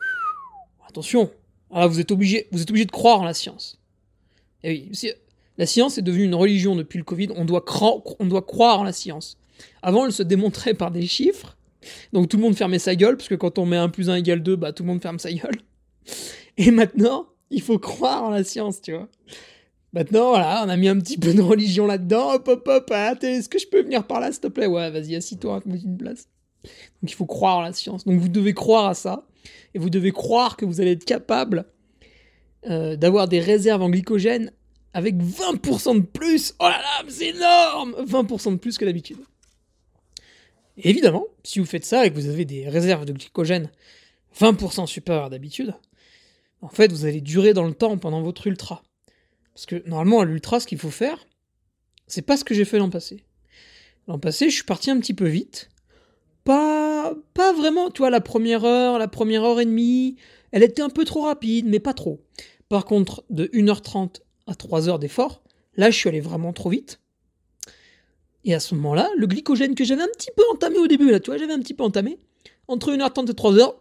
attention, 0.88 1.32
ah, 1.72 1.88
vous 1.88 2.00
êtes 2.00 2.12
obligé, 2.12 2.48
vous 2.52 2.62
êtes 2.62 2.70
obligé 2.70 2.86
de 2.86 2.92
croire 2.92 3.22
en 3.22 3.26
la 3.26 3.34
science. 3.34 3.80
Eh 4.64 4.70
oui, 4.72 5.12
la 5.58 5.66
science 5.66 5.98
est 5.98 6.02
devenue 6.02 6.24
une 6.24 6.36
religion 6.36 6.76
depuis 6.76 6.98
le 6.98 7.04
Covid. 7.04 7.30
On 7.36 7.46
doit, 7.46 7.64
on 8.20 8.26
doit 8.26 8.42
croire 8.42 8.80
en 8.80 8.84
la 8.84 8.94
science. 8.94 9.38
Avant, 9.82 10.06
elle 10.06 10.14
se 10.14 10.24
démontrait 10.24 10.74
par 10.74 10.92
des 10.92 11.06
chiffres. 11.06 11.58
Donc 12.14 12.30
tout 12.30 12.38
le 12.38 12.44
monde 12.44 12.56
fermait 12.56 12.80
sa 12.80 12.96
gueule, 12.96 13.18
parce 13.18 13.30
que 13.30 13.36
quand 13.36 13.58
on 13.58 13.66
met 13.66 13.78
1 13.78 13.90
plus 13.90 14.10
1 14.10 14.16
égale 14.16 14.44
2, 14.44 14.56
bah 14.56 14.74
tout 14.74 14.84
le 14.84 14.88
monde 14.88 15.02
ferme 15.02 15.20
sa 15.20 15.32
gueule. 15.32 15.58
Et 16.58 16.72
maintenant, 16.72 17.28
il 17.50 17.62
faut 17.62 17.80
croire 17.80 18.24
en 18.24 18.30
la 18.30 18.44
science, 18.44 18.82
tu 18.82 18.92
vois. 18.92 19.08
Maintenant, 19.94 20.30
voilà, 20.30 20.64
on 20.66 20.70
a 20.70 20.78
mis 20.78 20.88
un 20.88 21.00
petit 21.00 21.18
peu 21.18 21.34
de 21.34 21.42
religion 21.42 21.88
là-dedans. 21.88 22.34
Hop, 22.34 22.48
hop, 22.48 22.68
hop, 22.68 22.94
est-ce 23.24 23.50
que 23.50 23.58
je 23.58 23.68
peux 23.68 23.82
venir 23.82 24.06
par 24.06 24.20
là, 24.20 24.32
s'il 24.32 24.42
te 24.42 24.48
plaît? 24.48 24.68
Ouais, 24.68 24.92
vas-y, 24.92 25.16
assis-toi, 25.16 25.62
mets 25.66 25.80
une 25.80 25.98
place. 25.98 26.28
Donc 27.02 27.12
il 27.12 27.14
faut 27.14 27.26
croire 27.26 27.58
en 27.58 27.62
la 27.62 27.74
science. 27.74 28.06
Donc 28.06 28.20
vous 28.20 28.28
devez 28.28 28.54
croire 28.54 28.88
à 28.88 28.94
ça 28.94 29.26
et 29.74 29.80
vous 29.80 29.90
devez 29.90 30.12
croire 30.12 30.58
que 30.58 30.66
vous 30.66 30.82
allez 30.82 30.92
être 30.92 31.06
capable 31.06 31.66
euh, 32.68 32.96
d'avoir 32.96 33.28
des 33.28 33.40
réserves 33.40 33.82
en 33.82 33.90
glycogène 33.90 34.52
avec 34.94 35.16
20% 35.16 36.02
de 36.02 36.06
plus. 36.06 36.56
Oh 36.60 36.64
là 36.64 36.80
là, 36.80 37.06
c'est 37.08 37.30
énorme 37.30 37.96
20% 38.04 38.54
de 38.54 38.58
plus 38.58 38.78
que 38.78 38.86
d'habitude. 38.86 39.20
Évidemment, 40.78 41.26
si 41.44 41.60
vous 41.60 41.66
faites 41.66 41.86
ça 41.86 42.06
et 42.06 42.10
que 42.10 42.16
vous 42.16 42.30
avez 42.30 42.46
des 42.46 42.68
réserves 42.68 43.06
de 43.06 43.14
glycogène 43.14 43.70
20% 44.40 44.88
supérieures 44.88 45.30
d'habitude, 45.30 45.74
en 46.62 46.70
fait, 46.70 46.92
vous 46.92 47.06
allez 47.06 47.22
durer 47.22 47.54
dans 47.54 47.66
le 47.66 47.74
temps 47.74 47.98
pendant 47.98 48.22
votre 48.22 48.48
ultra. 48.48 48.84
Parce 49.54 49.66
que 49.66 49.88
normalement, 49.88 50.22
à 50.22 50.26
l'ultra, 50.26 50.60
ce 50.60 50.68
qu'il 50.68 50.78
faut 50.78 50.92
faire, 50.92 51.28
c'est 52.08 52.22
pas 52.22 52.38
ce 52.38 52.44
que 52.44 52.54
j'ai 52.54 52.66
fait 52.66 52.78
l'an 52.78 52.90
passé. 52.90 53.24
L'an 54.08 54.20
passé, 54.20 54.50
je 54.50 54.56
suis 54.56 54.64
parti 54.64 54.90
un 54.90 55.00
petit 55.00 55.14
peu 55.14 55.28
vite 55.28 55.70
pas, 56.54 57.54
vraiment, 57.54 57.90
tu 57.90 58.00
vois, 58.00 58.10
la 58.10 58.22
première 58.22 58.66
heure, 58.66 59.00
la 59.00 59.08
première 59.08 59.44
heure 59.44 59.60
et 59.60 59.66
demie, 59.66 60.16
elle 60.52 60.64
était 60.64 60.82
un 60.82 60.90
peu 60.90 61.06
trop 61.06 61.22
rapide, 61.22 61.68
mais 61.68 61.80
pas 61.80 61.94
trop. 61.94 62.22
Par 62.70 62.86
contre, 62.86 63.24
de 63.30 63.46
1h30 63.48 64.22
à 64.48 64.56
3 64.56 64.90
heures 64.90 65.00
d'effort, 65.00 65.42
Là, 65.80 65.92
je 65.92 65.96
suis 65.96 66.10
allé 66.10 66.20
vraiment 66.20 66.52
trop 66.52 66.70
vite. 66.70 67.00
Et 68.44 68.54
à 68.54 68.60
ce 68.60 68.76
moment-là, 68.76 69.10
le 69.16 69.28
glycogène 69.28 69.76
que 69.76 69.86
j'avais 69.86 70.02
un 70.02 70.10
petit 70.10 70.32
peu 70.36 70.44
entamé 70.52 70.78
au 70.78 70.88
début, 70.88 71.10
là, 71.10 71.22
tu 71.22 71.30
vois, 71.30 71.38
j'avais 71.38 71.54
un 71.54 71.60
petit 71.60 71.74
peu 71.74 71.84
entamé, 71.84 72.18
entre 72.68 72.92
1h30 72.92 73.30
et 73.30 73.34
3h, 73.34 73.76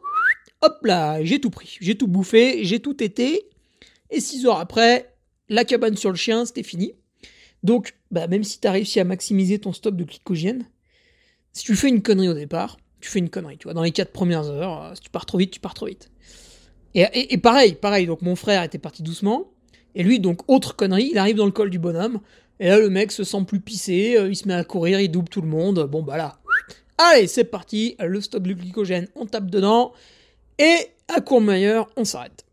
hop 0.61 0.79
là, 0.85 1.25
j'ai 1.25 1.41
tout 1.41 1.51
pris, 1.51 1.77
j'ai 1.81 1.97
tout 1.97 2.07
bouffé, 2.07 2.65
j'ai 2.65 2.79
tout 2.79 3.03
été, 3.03 3.49
et 4.11 4.21
6 4.21 4.47
heures 4.47 4.61
après, 4.61 5.13
la 5.49 5.65
cabane 5.65 5.97
sur 5.97 6.11
le 6.11 6.17
chien, 6.17 6.45
c'était 6.45 6.63
fini. 6.63 6.93
Donc, 7.65 7.97
bah, 8.13 8.29
même 8.29 8.45
si 8.45 8.61
tu 8.61 8.69
as 8.69 8.73
réussi 8.73 9.01
à 9.01 9.05
maximiser 9.05 9.59
ton 9.59 9.73
stock 9.73 9.97
de 9.97 10.05
glycogène, 10.05 10.69
si 11.59 11.65
tu 11.65 11.75
fais 11.75 11.89
une 11.89 12.03
connerie 12.03 12.29
au 12.29 12.35
départ, 12.35 12.77
tu 13.01 13.11
fais 13.11 13.19
une 13.19 13.31
connerie, 13.31 13.59
tu 13.59 13.65
vois, 13.65 13.75
dans 13.75 13.83
les 13.83 13.91
4 13.91 14.13
premières 14.13 14.49
heures, 14.49 14.83
euh, 14.83 14.95
si 14.95 15.01
tu 15.01 15.11
pars 15.11 15.27
trop 15.27 15.39
vite, 15.39 15.51
tu 15.51 15.59
pars 15.59 15.75
trop 15.75 15.87
vite. 15.87 16.09
Et, 16.95 17.37
pareil, 17.39 17.75
pareil, 17.75 18.07
donc 18.07 18.23
mon 18.23 18.37
frère 18.37 18.63
était 18.63 18.79
parti 18.79 19.03
doucement, 19.03 19.51
et 19.97 20.05
lui, 20.05 20.21
donc, 20.21 20.49
autre 20.49 20.77
connerie, 20.77 21.09
il 21.11 21.19
arrive 21.19 21.37
dans 21.37 21.47
le 21.47 21.51
col 21.51 21.69
du 21.69 21.81
bonhomme, 21.81 22.21
et 22.61 22.69
là, 22.69 22.79
le 22.79 22.89
mec 22.89 23.11
se 23.11 23.25
sent 23.25 23.45
plus 23.45 23.59
pissé, 23.59 24.17
euh, 24.17 24.29
il 24.29 24.37
se 24.37 24.47
met 24.47 24.55
à 24.55 24.63
courir, 24.63 25.01
il 25.01 25.09
double 25.11 25.29
tout 25.29 25.41
le 25.41 25.49
monde. 25.49 25.89
Bon, 25.91 26.03
bah 26.03 26.17
là. 26.17 26.39
Allez, 26.97 27.29
c'est 27.29 27.45
parti. 27.45 27.95
Le 28.01 28.21
stock 28.21 28.43
de 28.43 28.53
glycogène, 28.53 29.07
on 29.15 29.27
tape 29.27 29.49
dedans. 29.49 29.93
Et 30.59 30.77
à 31.07 31.21
Courmayeur, 31.21 31.89
on 31.97 32.05
s'arrête. 32.05 32.45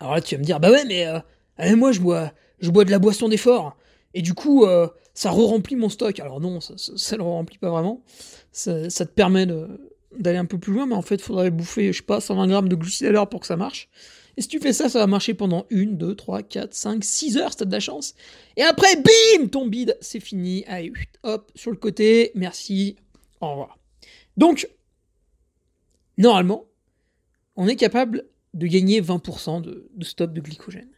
Alors 0.00 0.14
là, 0.14 0.22
tu 0.22 0.34
vas 0.34 0.38
me 0.38 0.44
dire, 0.44 0.60
bah 0.60 0.70
ouais, 0.70 0.86
mais 0.86 1.06
euh, 1.06 1.76
moi, 1.76 1.92
je 1.92 2.00
bois, 2.00 2.32
je 2.60 2.70
bois 2.70 2.86
de 2.86 2.90
la 2.90 2.98
boisson 2.98 3.28
d'effort. 3.28 3.76
Et 4.14 4.22
du 4.22 4.32
coup, 4.32 4.66
ça 5.18 5.32
re-remplit 5.32 5.74
mon 5.74 5.88
stock. 5.88 6.20
Alors 6.20 6.40
non, 6.40 6.60
ça, 6.60 6.74
ne 6.74 7.16
le 7.16 7.24
remplit 7.24 7.58
pas 7.58 7.70
vraiment. 7.70 8.04
Ça, 8.52 8.88
te 8.88 9.02
permet 9.10 9.46
d'aller 10.16 10.38
un 10.38 10.44
peu 10.44 10.58
plus 10.58 10.72
loin, 10.72 10.86
mais 10.86 10.94
en 10.94 11.02
fait, 11.02 11.16
il 11.16 11.22
faudrait 11.22 11.50
bouffer, 11.50 11.92
je 11.92 11.98
sais 11.98 12.04
pas, 12.04 12.20
120 12.20 12.46
grammes 12.46 12.68
de 12.68 12.76
glucides 12.76 13.08
à 13.08 13.10
l'heure 13.10 13.28
pour 13.28 13.40
que 13.40 13.46
ça 13.48 13.56
marche. 13.56 13.88
Et 14.36 14.42
si 14.42 14.46
tu 14.46 14.60
fais 14.60 14.72
ça, 14.72 14.88
ça 14.88 15.00
va 15.00 15.08
marcher 15.08 15.34
pendant 15.34 15.66
1, 15.72 15.86
2, 15.86 16.14
3, 16.14 16.44
4, 16.44 16.72
5, 16.72 17.02
6 17.02 17.36
heures, 17.36 17.50
si 17.50 17.56
t'as 17.56 17.64
de 17.64 17.72
la 17.72 17.80
chance. 17.80 18.14
Et 18.56 18.62
après, 18.62 18.94
bim, 18.94 19.48
ton 19.48 19.66
bide, 19.66 19.98
c'est 20.00 20.20
fini. 20.20 20.64
Allez, 20.68 20.92
hop, 21.24 21.50
sur 21.56 21.72
le 21.72 21.78
côté, 21.78 22.30
merci, 22.36 22.94
au 23.40 23.50
revoir. 23.50 23.76
Donc, 24.36 24.68
normalement, 26.16 26.66
on 27.56 27.66
est 27.66 27.74
capable 27.74 28.28
de 28.54 28.68
gagner 28.68 29.02
20% 29.02 29.62
de, 29.62 29.90
de 29.92 30.04
stock 30.04 30.32
de 30.32 30.40
glycogène. 30.40 30.90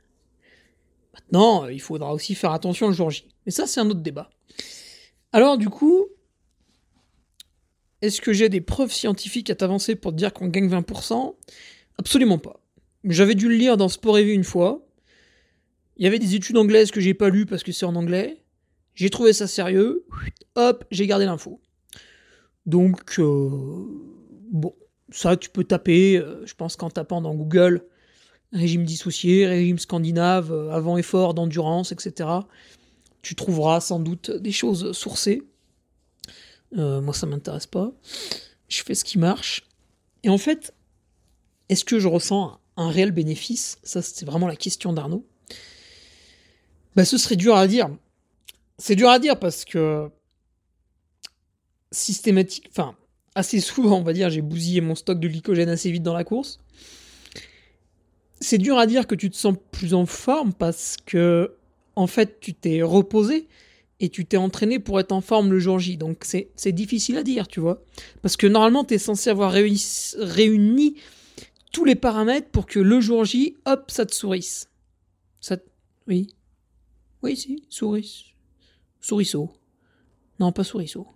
Maintenant, 1.27 1.65
euh, 1.65 1.73
il 1.73 1.81
faudra 1.81 2.13
aussi 2.13 2.35
faire 2.35 2.53
attention 2.53 2.89
le 2.89 2.95
jour 2.95 3.11
J. 3.11 3.27
Mais 3.47 3.53
ça, 3.53 3.67
c'est 3.67 3.81
un 3.81 3.89
autre 3.89 4.01
débat. 4.01 4.31
Alors, 5.33 5.59
du 5.59 5.69
coup, 5.69 6.07
est-ce 8.03 8.21
que 8.21 8.33
j'ai 8.33 8.49
des 8.49 8.61
preuves 8.61 8.93
scientifiques 8.93 9.51
à 9.51 9.55
t'avancer 9.55 9.95
pour 9.95 10.13
te 10.13 10.17
dire 10.17 10.33
qu'on 10.33 10.49
gagne 10.49 10.69
20% 10.69 11.35
Absolument 11.99 12.39
pas. 12.39 12.61
J'avais 13.05 13.35
dû 13.35 13.49
le 13.49 13.55
lire 13.55 13.77
dans 13.77 13.89
Sport 13.89 14.15
Revue 14.17 14.33
une 14.33 14.45
fois. 14.45 14.87
Il 15.97 16.05
y 16.05 16.07
avait 16.07 16.19
des 16.19 16.35
études 16.35 16.57
anglaises 16.57 16.91
que 16.91 17.01
j'ai 17.01 17.15
pas 17.15 17.29
lues 17.29 17.47
parce 17.47 17.63
que 17.63 17.73
c'est 17.73 17.87
en 17.87 17.95
anglais. 17.95 18.43
J'ai 18.95 19.11
trouvé 19.11 19.33
ça 19.33 19.47
sérieux. 19.47 20.07
Hop, 20.57 20.85
j'ai 20.91 21.07
gardé 21.07 21.27
l'info. 21.27 21.61
Donc, 22.67 23.19
euh, 23.19 23.51
bon, 24.51 24.75
ça 25.11 25.37
tu 25.37 25.51
peux 25.51 25.65
taper, 25.65 26.17
euh, 26.17 26.45
je 26.47 26.55
pense 26.55 26.77
qu'en 26.77 26.91
tapant 26.91 27.21
dans 27.21 27.35
Google, 27.35 27.85
régime 28.53 28.85
dissocié, 28.85 29.47
régime 29.47 29.79
scandinave, 29.79 30.53
euh, 30.53 30.71
avant 30.71 30.97
effort 30.97 31.35
d'endurance, 31.35 31.93
etc. 31.93 32.29
Tu 33.23 33.35
trouveras 33.35 33.81
sans 33.81 34.01
doute 34.01 34.31
des 34.31 34.53
choses 34.53 34.93
sourcées. 34.93 35.43
moi, 36.73 37.13
ça 37.13 37.27
m'intéresse 37.27 37.67
pas. 37.67 37.93
Je 38.69 38.83
fais 38.83 38.95
ce 38.95 39.05
qui 39.05 39.19
marche. 39.19 39.67
Et 40.23 40.29
en 40.29 40.39
fait, 40.39 40.73
est-ce 41.69 41.85
que 41.85 41.99
je 41.99 42.09
ressens 42.09 42.59
un 42.77 42.91
réel 42.91 43.13
bénéfice? 43.13 43.79
Ça, 43.83 44.03
c'est 44.03 44.25
vraiment 44.25 44.47
la 44.47 44.57
question 44.57 44.93
d'Arnaud. 44.93 45.27
Bah, 46.97 47.05
ce 47.05 47.19
serait 47.19 47.37
dur 47.37 47.57
à 47.57 47.67
dire. 47.67 47.89
C'est 48.79 48.97
dur 48.97 49.11
à 49.11 49.19
dire 49.19 49.39
parce 49.39 49.65
que 49.65 50.09
systématique, 51.93 52.69
enfin, 52.71 52.97
assez 53.35 53.61
souvent, 53.61 53.99
on 53.99 54.03
va 54.03 54.13
dire, 54.13 54.31
j'ai 54.31 54.43
bousillé 54.43 54.81
mon 54.81 54.95
stock 54.95 55.19
de 55.21 55.29
glycogène 55.29 55.69
assez 55.69 55.91
vite 55.91 56.03
dans 56.03 56.15
la 56.15 56.25
course. 56.25 56.61
C'est 58.41 58.59
dur 58.59 58.79
à 58.79 58.87
dire 58.87 59.07
que 59.07 59.15
tu 59.15 59.31
te 59.31 59.37
sens 59.37 59.55
plus 59.71 59.95
en 59.95 60.07
forme 60.07 60.53
parce 60.55 60.97
que, 61.05 61.55
en 61.95 62.07
fait, 62.07 62.41
tu 62.41 62.55
t'es 62.55 62.83
reposé 62.83 63.49
et 64.01 64.09
tu 64.09 64.25
t'es 64.25 64.39
entraîné 64.39 64.79
pour 64.79 64.99
être 64.99 65.13
en 65.13 65.21
forme 65.21 65.51
le 65.51 65.59
jour 65.59 65.79
J. 65.79 65.99
Donc, 65.99 66.25
c'est 66.25 66.73
difficile 66.73 67.19
à 67.19 67.23
dire, 67.23 67.49
tu 67.49 67.61
vois. 67.61 67.83
Parce 68.23 68.37
que 68.37 68.47
normalement, 68.47 68.85
tu 68.85 68.95
es 68.95 68.99
censé 68.99 69.29
avoir 69.29 69.53
réuni 69.53 70.97
tous 71.73 71.85
les 71.85 71.95
paramètres 71.95 72.49
pour 72.49 72.67
que 72.67 72.81
le 72.81 73.01
jour 73.01 73.25
J, 73.25 73.57
hop, 73.67 73.91
ça 73.91 74.07
te 74.07 74.15
sourisse. 74.15 74.71
Ça 75.41 75.59
Oui. 76.09 76.35
Oui, 77.23 77.37
si, 77.37 77.63
souris. 77.69 78.35
Non, 80.39 80.53
pas 80.53 80.65
sourisseau. 80.65 81.07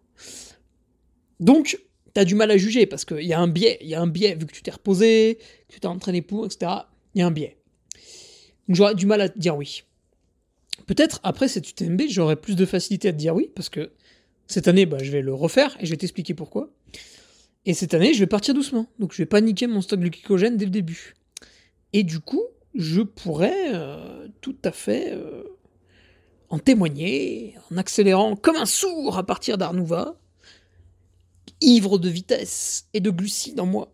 Donc, 1.41 1.81
t'as 2.13 2.27
du 2.27 2.35
mal 2.35 2.51
à 2.51 2.59
juger 2.59 2.85
parce 2.85 3.07
qu'il 3.07 3.25
y 3.25 3.33
a 3.33 3.41
un 3.41 3.49
biais. 3.49 3.79
Il 3.81 3.89
y 3.89 3.95
a 3.95 4.03
un 4.03 4.07
biais, 4.07 4.35
vu 4.35 4.47
que 4.47 4.53
tu 4.53 4.63
t'es 4.63 4.71
reposé, 4.71 5.39
que 5.69 5.75
tu 5.75 5.81
t'es 5.81 5.87
entraîné 5.87 6.21
pour, 6.21 6.45
etc. 6.45 6.73
Il 7.15 7.21
y 7.21 7.23
a 7.23 7.27
un 7.27 7.31
biais. 7.31 7.59
Donc, 8.69 8.77
j'aurais 8.77 8.95
du 8.95 9.07
mal 9.07 9.21
à 9.21 9.29
dire 9.29 9.57
oui. 9.57 9.83
Peut-être 10.87 11.21
après 11.23 11.49
cette 11.49 11.71
UTMB, 11.71 12.03
j'aurais 12.09 12.37
plus 12.37 12.57
de 12.57 12.67
facilité 12.67 13.09
à 13.09 13.13
te 13.13 13.19
dire 13.19 13.35
oui 13.35 13.51
parce 13.55 13.69
que 13.69 13.93
cette 14.47 14.69
année, 14.69 14.87
bah, 14.87 14.99
je 15.01 15.11
vais 15.11 15.23
le 15.23 15.33
refaire 15.33 15.77
et 15.81 15.87
je 15.87 15.91
vais 15.91 15.97
t'expliquer 15.97 16.35
pourquoi. 16.35 16.71
Et 17.67 17.73
cette 17.73 17.95
année, 17.95 18.13
je 18.13 18.21
vais 18.21 18.27
partir 18.27 18.55
doucement. 18.55 18.87
Donc 18.99 19.13
je 19.13 19.19
vais 19.19 19.27
pas 19.27 19.41
niquer 19.41 19.67
mon 19.67 19.81
stock 19.81 20.01
de 20.01 20.09
glycogène 20.09 20.57
dès 20.57 20.67
le 20.67 20.71
début. 20.71 21.15
Et 21.93 22.03
du 22.03 22.21
coup, 22.21 22.43
je 22.75 23.01
pourrais 23.01 23.73
euh, 23.73 24.29
tout 24.41 24.57
à 24.65 24.73
fait 24.73 25.13
euh, 25.13 25.45
en 26.51 26.59
témoigner 26.59 27.57
en 27.71 27.77
accélérant 27.77 28.37
comme 28.37 28.57
un 28.57 28.67
sourd 28.67 29.17
à 29.17 29.25
partir 29.25 29.57
d'Arnouva, 29.57 30.19
ivre 31.61 31.99
de 31.99 32.09
vitesse 32.09 32.89
et 32.93 33.01
de 33.01 33.11
glucides 33.11 33.61
en 33.61 33.67
moi. 33.67 33.94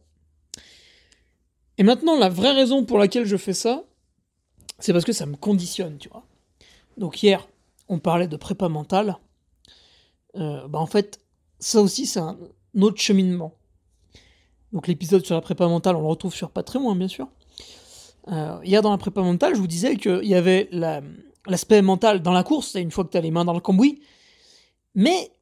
Et 1.80 1.82
maintenant, 1.82 2.14
la 2.14 2.28
vraie 2.28 2.52
raison 2.52 2.84
pour 2.84 2.98
laquelle 2.98 3.24
je 3.24 3.38
fais 3.38 3.54
ça, 3.54 3.84
c'est 4.80 4.92
parce 4.92 5.06
que 5.06 5.14
ça 5.14 5.24
me 5.24 5.34
conditionne, 5.34 5.96
tu 5.96 6.10
vois. 6.10 6.26
Donc 6.98 7.22
hier, 7.22 7.48
on 7.88 7.98
parlait 7.98 8.28
de 8.28 8.36
prépa 8.36 8.68
mentale. 8.68 9.16
Euh, 10.36 10.68
bah 10.68 10.78
en 10.78 10.84
fait, 10.84 11.20
ça 11.58 11.80
aussi, 11.80 12.04
c'est 12.04 12.20
un 12.20 12.36
autre 12.78 13.00
cheminement. 13.00 13.54
Donc 14.74 14.88
l'épisode 14.88 15.24
sur 15.24 15.34
la 15.34 15.40
prépa 15.40 15.68
mentale, 15.68 15.96
on 15.96 16.02
le 16.02 16.06
retrouve 16.06 16.34
sur 16.34 16.50
Patreon, 16.50 16.94
bien 16.94 17.08
sûr. 17.08 17.28
Euh, 18.28 18.60
hier 18.62 18.82
dans 18.82 18.90
la 18.90 18.98
prépa 18.98 19.22
mentale, 19.22 19.54
je 19.54 19.60
vous 19.60 19.66
disais 19.66 19.96
qu'il 19.96 20.26
y 20.26 20.34
avait 20.34 20.68
l'aspect 21.46 21.80
mental 21.80 22.20
dans 22.20 22.32
la 22.32 22.42
course, 22.42 22.74
une 22.74 22.90
fois 22.90 23.04
que 23.04 23.10
tu 23.12 23.16
as 23.16 23.22
les 23.22 23.30
mains 23.30 23.46
dans 23.46 23.54
le 23.54 23.60
cambouis. 23.60 24.02
Mais, 24.94 25.32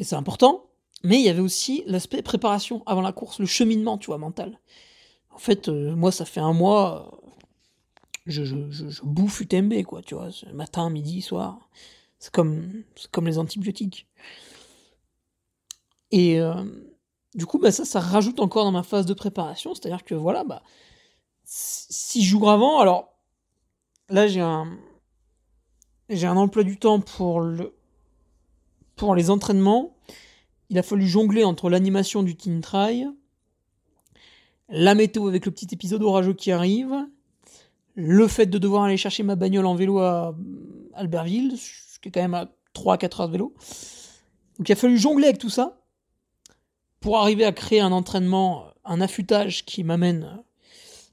et 0.00 0.04
c'est 0.04 0.16
important, 0.16 0.64
mais 1.04 1.20
il 1.20 1.24
y 1.24 1.28
avait 1.28 1.38
aussi 1.38 1.84
l'aspect 1.86 2.22
préparation 2.22 2.82
avant 2.86 3.02
la 3.02 3.12
course, 3.12 3.38
le 3.38 3.46
cheminement, 3.46 3.98
tu 3.98 4.06
vois, 4.06 4.18
mental. 4.18 4.58
En 5.36 5.38
fait, 5.38 5.68
euh, 5.68 5.94
moi, 5.94 6.10
ça 6.10 6.24
fait 6.24 6.40
un 6.40 6.54
mois, 6.54 7.20
je, 8.24 8.42
bouffe 9.04 9.42
UTMB, 9.42 9.82
quoi, 9.82 10.00
tu 10.00 10.14
vois, 10.14 10.30
matin, 10.54 10.88
midi, 10.88 11.20
soir. 11.20 11.68
C'est 12.18 12.32
comme, 12.32 12.84
comme 13.12 13.26
les 13.26 13.36
antibiotiques. 13.36 14.06
Et, 16.10 16.40
euh, 16.40 16.64
du 17.34 17.44
coup, 17.44 17.58
bah, 17.58 17.70
ça, 17.70 17.84
ça 17.84 18.00
rajoute 18.00 18.40
encore 18.40 18.64
dans 18.64 18.72
ma 18.72 18.82
phase 18.82 19.04
de 19.04 19.12
préparation. 19.12 19.74
C'est-à-dire 19.74 20.04
que 20.04 20.14
voilà, 20.14 20.42
bah, 20.42 20.62
six 21.44 22.24
jours 22.24 22.50
avant, 22.50 22.80
alors 22.80 23.12
là, 24.08 24.28
j'ai 24.28 24.40
un, 24.40 24.78
j'ai 26.08 26.26
un 26.26 26.38
emploi 26.38 26.64
du 26.64 26.78
temps 26.78 27.00
pour, 27.00 27.40
le, 27.40 27.76
pour 28.96 29.14
les 29.14 29.28
entraînements. 29.28 29.98
Il 30.70 30.78
a 30.78 30.82
fallu 30.82 31.06
jongler 31.06 31.44
entre 31.44 31.68
l'animation 31.68 32.22
du 32.22 32.36
Teen 32.36 32.62
Try, 32.62 33.04
la 34.68 34.94
météo 34.94 35.28
avec 35.28 35.46
le 35.46 35.52
petit 35.52 35.68
épisode 35.72 36.02
orageux 36.02 36.34
qui 36.34 36.50
arrive, 36.50 36.94
le 37.94 38.28
fait 38.28 38.46
de 38.46 38.58
devoir 38.58 38.84
aller 38.84 38.96
chercher 38.96 39.22
ma 39.22 39.36
bagnole 39.36 39.66
en 39.66 39.74
vélo 39.74 39.98
à 39.98 40.36
Albertville, 40.94 41.56
ce 41.56 41.98
qui 41.98 42.08
est 42.08 42.12
quand 42.12 42.20
même 42.20 42.34
à 42.34 42.50
3-4 42.74 43.22
heures 43.22 43.28
de 43.28 43.32
vélo. 43.32 43.54
Donc 44.58 44.68
il 44.68 44.72
a 44.72 44.76
fallu 44.76 44.98
jongler 44.98 45.26
avec 45.26 45.38
tout 45.38 45.50
ça 45.50 45.80
pour 47.00 47.18
arriver 47.18 47.44
à 47.44 47.52
créer 47.52 47.80
un 47.80 47.92
entraînement, 47.92 48.66
un 48.84 49.00
affûtage 49.00 49.64
qui 49.64 49.84
m'amène 49.84 50.42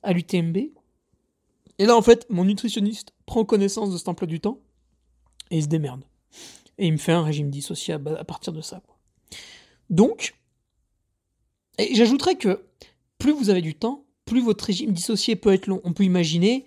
à 0.01 0.13
l'UTMB. 0.13 0.57
Et 1.77 1.85
là, 1.85 1.95
en 1.95 2.01
fait, 2.01 2.25
mon 2.29 2.45
nutritionniste 2.45 3.13
prend 3.25 3.45
connaissance 3.45 3.91
de 3.91 3.97
cet 3.97 4.07
emploi 4.07 4.27
du 4.27 4.39
temps 4.39 4.59
et 5.51 5.57
il 5.57 5.63
se 5.63 5.67
démerde. 5.67 6.03
Et 6.77 6.87
il 6.87 6.93
me 6.93 6.97
fait 6.97 7.11
un 7.11 7.23
régime 7.23 7.49
dissocié 7.49 7.93
à 7.93 8.23
partir 8.23 8.51
de 8.53 8.61
ça. 8.61 8.81
Donc, 9.89 10.35
et 11.77 11.95
j'ajouterais 11.95 12.35
que 12.35 12.65
plus 13.23 13.31
vous 13.31 13.49
avez 13.49 13.61
du 13.61 13.73
temps, 13.73 14.03
plus 14.25 14.41
votre 14.41 14.65
régime 14.65 14.91
dissocié 14.91 15.37
peut 15.37 15.53
être 15.53 15.67
long. 15.67 15.79
On 15.85 15.93
peut 15.93 16.03
imaginer 16.03 16.65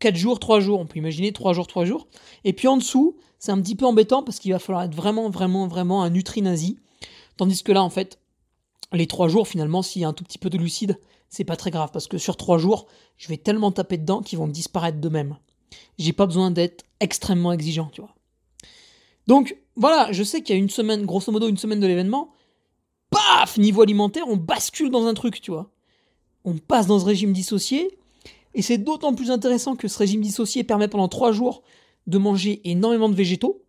4 0.00 0.14
euh, 0.14 0.18
jours, 0.18 0.38
3 0.38 0.60
jours, 0.60 0.78
on 0.80 0.86
peut 0.86 0.98
imaginer 0.98 1.32
3 1.32 1.54
jours, 1.54 1.66
3 1.66 1.86
jours. 1.86 2.08
Et 2.44 2.52
puis 2.52 2.68
en 2.68 2.76
dessous, 2.76 3.16
c'est 3.38 3.52
un 3.52 3.60
petit 3.62 3.74
peu 3.74 3.86
embêtant 3.86 4.22
parce 4.22 4.38
qu'il 4.38 4.52
va 4.52 4.58
falloir 4.58 4.84
être 4.84 4.94
vraiment, 4.94 5.30
vraiment, 5.30 5.66
vraiment 5.66 6.02
un 6.02 6.10
nutri-nazi. 6.10 6.78
Tandis 7.38 7.62
que 7.62 7.72
là, 7.72 7.82
en 7.82 7.88
fait, 7.88 8.18
les 8.92 9.06
trois 9.06 9.28
jours, 9.28 9.48
finalement, 9.48 9.80
s'il 9.80 10.02
y 10.02 10.04
a 10.04 10.08
un 10.08 10.12
tout 10.12 10.24
petit 10.24 10.36
peu 10.36 10.50
de 10.50 10.58
lucide, 10.58 11.00
c'est 11.30 11.44
pas 11.44 11.56
très 11.56 11.70
grave 11.70 11.88
parce 11.90 12.06
que 12.06 12.18
sur 12.18 12.36
trois 12.36 12.58
jours, 12.58 12.86
je 13.16 13.28
vais 13.28 13.38
tellement 13.38 13.72
taper 13.72 13.96
dedans 13.96 14.20
qu'ils 14.20 14.38
vont 14.38 14.48
disparaître 14.48 14.98
d'eux-mêmes. 14.98 15.38
J'ai 15.98 16.12
pas 16.12 16.26
besoin 16.26 16.50
d'être 16.50 16.84
extrêmement 17.00 17.52
exigeant, 17.52 17.88
tu 17.94 18.02
vois. 18.02 18.14
Donc, 19.26 19.56
voilà, 19.74 20.12
je 20.12 20.22
sais 20.22 20.42
qu'il 20.42 20.54
y 20.54 20.58
a 20.58 20.60
une 20.60 20.68
semaine, 20.68 21.06
grosso 21.06 21.32
modo 21.32 21.48
une 21.48 21.56
semaine 21.56 21.80
de 21.80 21.86
l'événement, 21.86 22.30
paf, 23.10 23.58
niveau 23.58 23.82
alimentaire, 23.82 24.24
on 24.28 24.36
bascule 24.36 24.90
dans 24.90 25.06
un 25.06 25.14
truc, 25.14 25.40
tu 25.40 25.50
vois. 25.50 25.70
On 26.44 26.58
passe 26.58 26.86
dans 26.86 26.98
ce 26.98 27.04
régime 27.04 27.32
dissocié, 27.32 27.98
et 28.54 28.62
c'est 28.62 28.78
d'autant 28.78 29.14
plus 29.14 29.30
intéressant 29.30 29.76
que 29.76 29.88
ce 29.88 29.98
régime 29.98 30.20
dissocié 30.20 30.64
permet 30.64 30.88
pendant 30.88 31.08
trois 31.08 31.32
jours 31.32 31.62
de 32.06 32.18
manger 32.18 32.60
énormément 32.68 33.08
de 33.08 33.14
végétaux, 33.14 33.64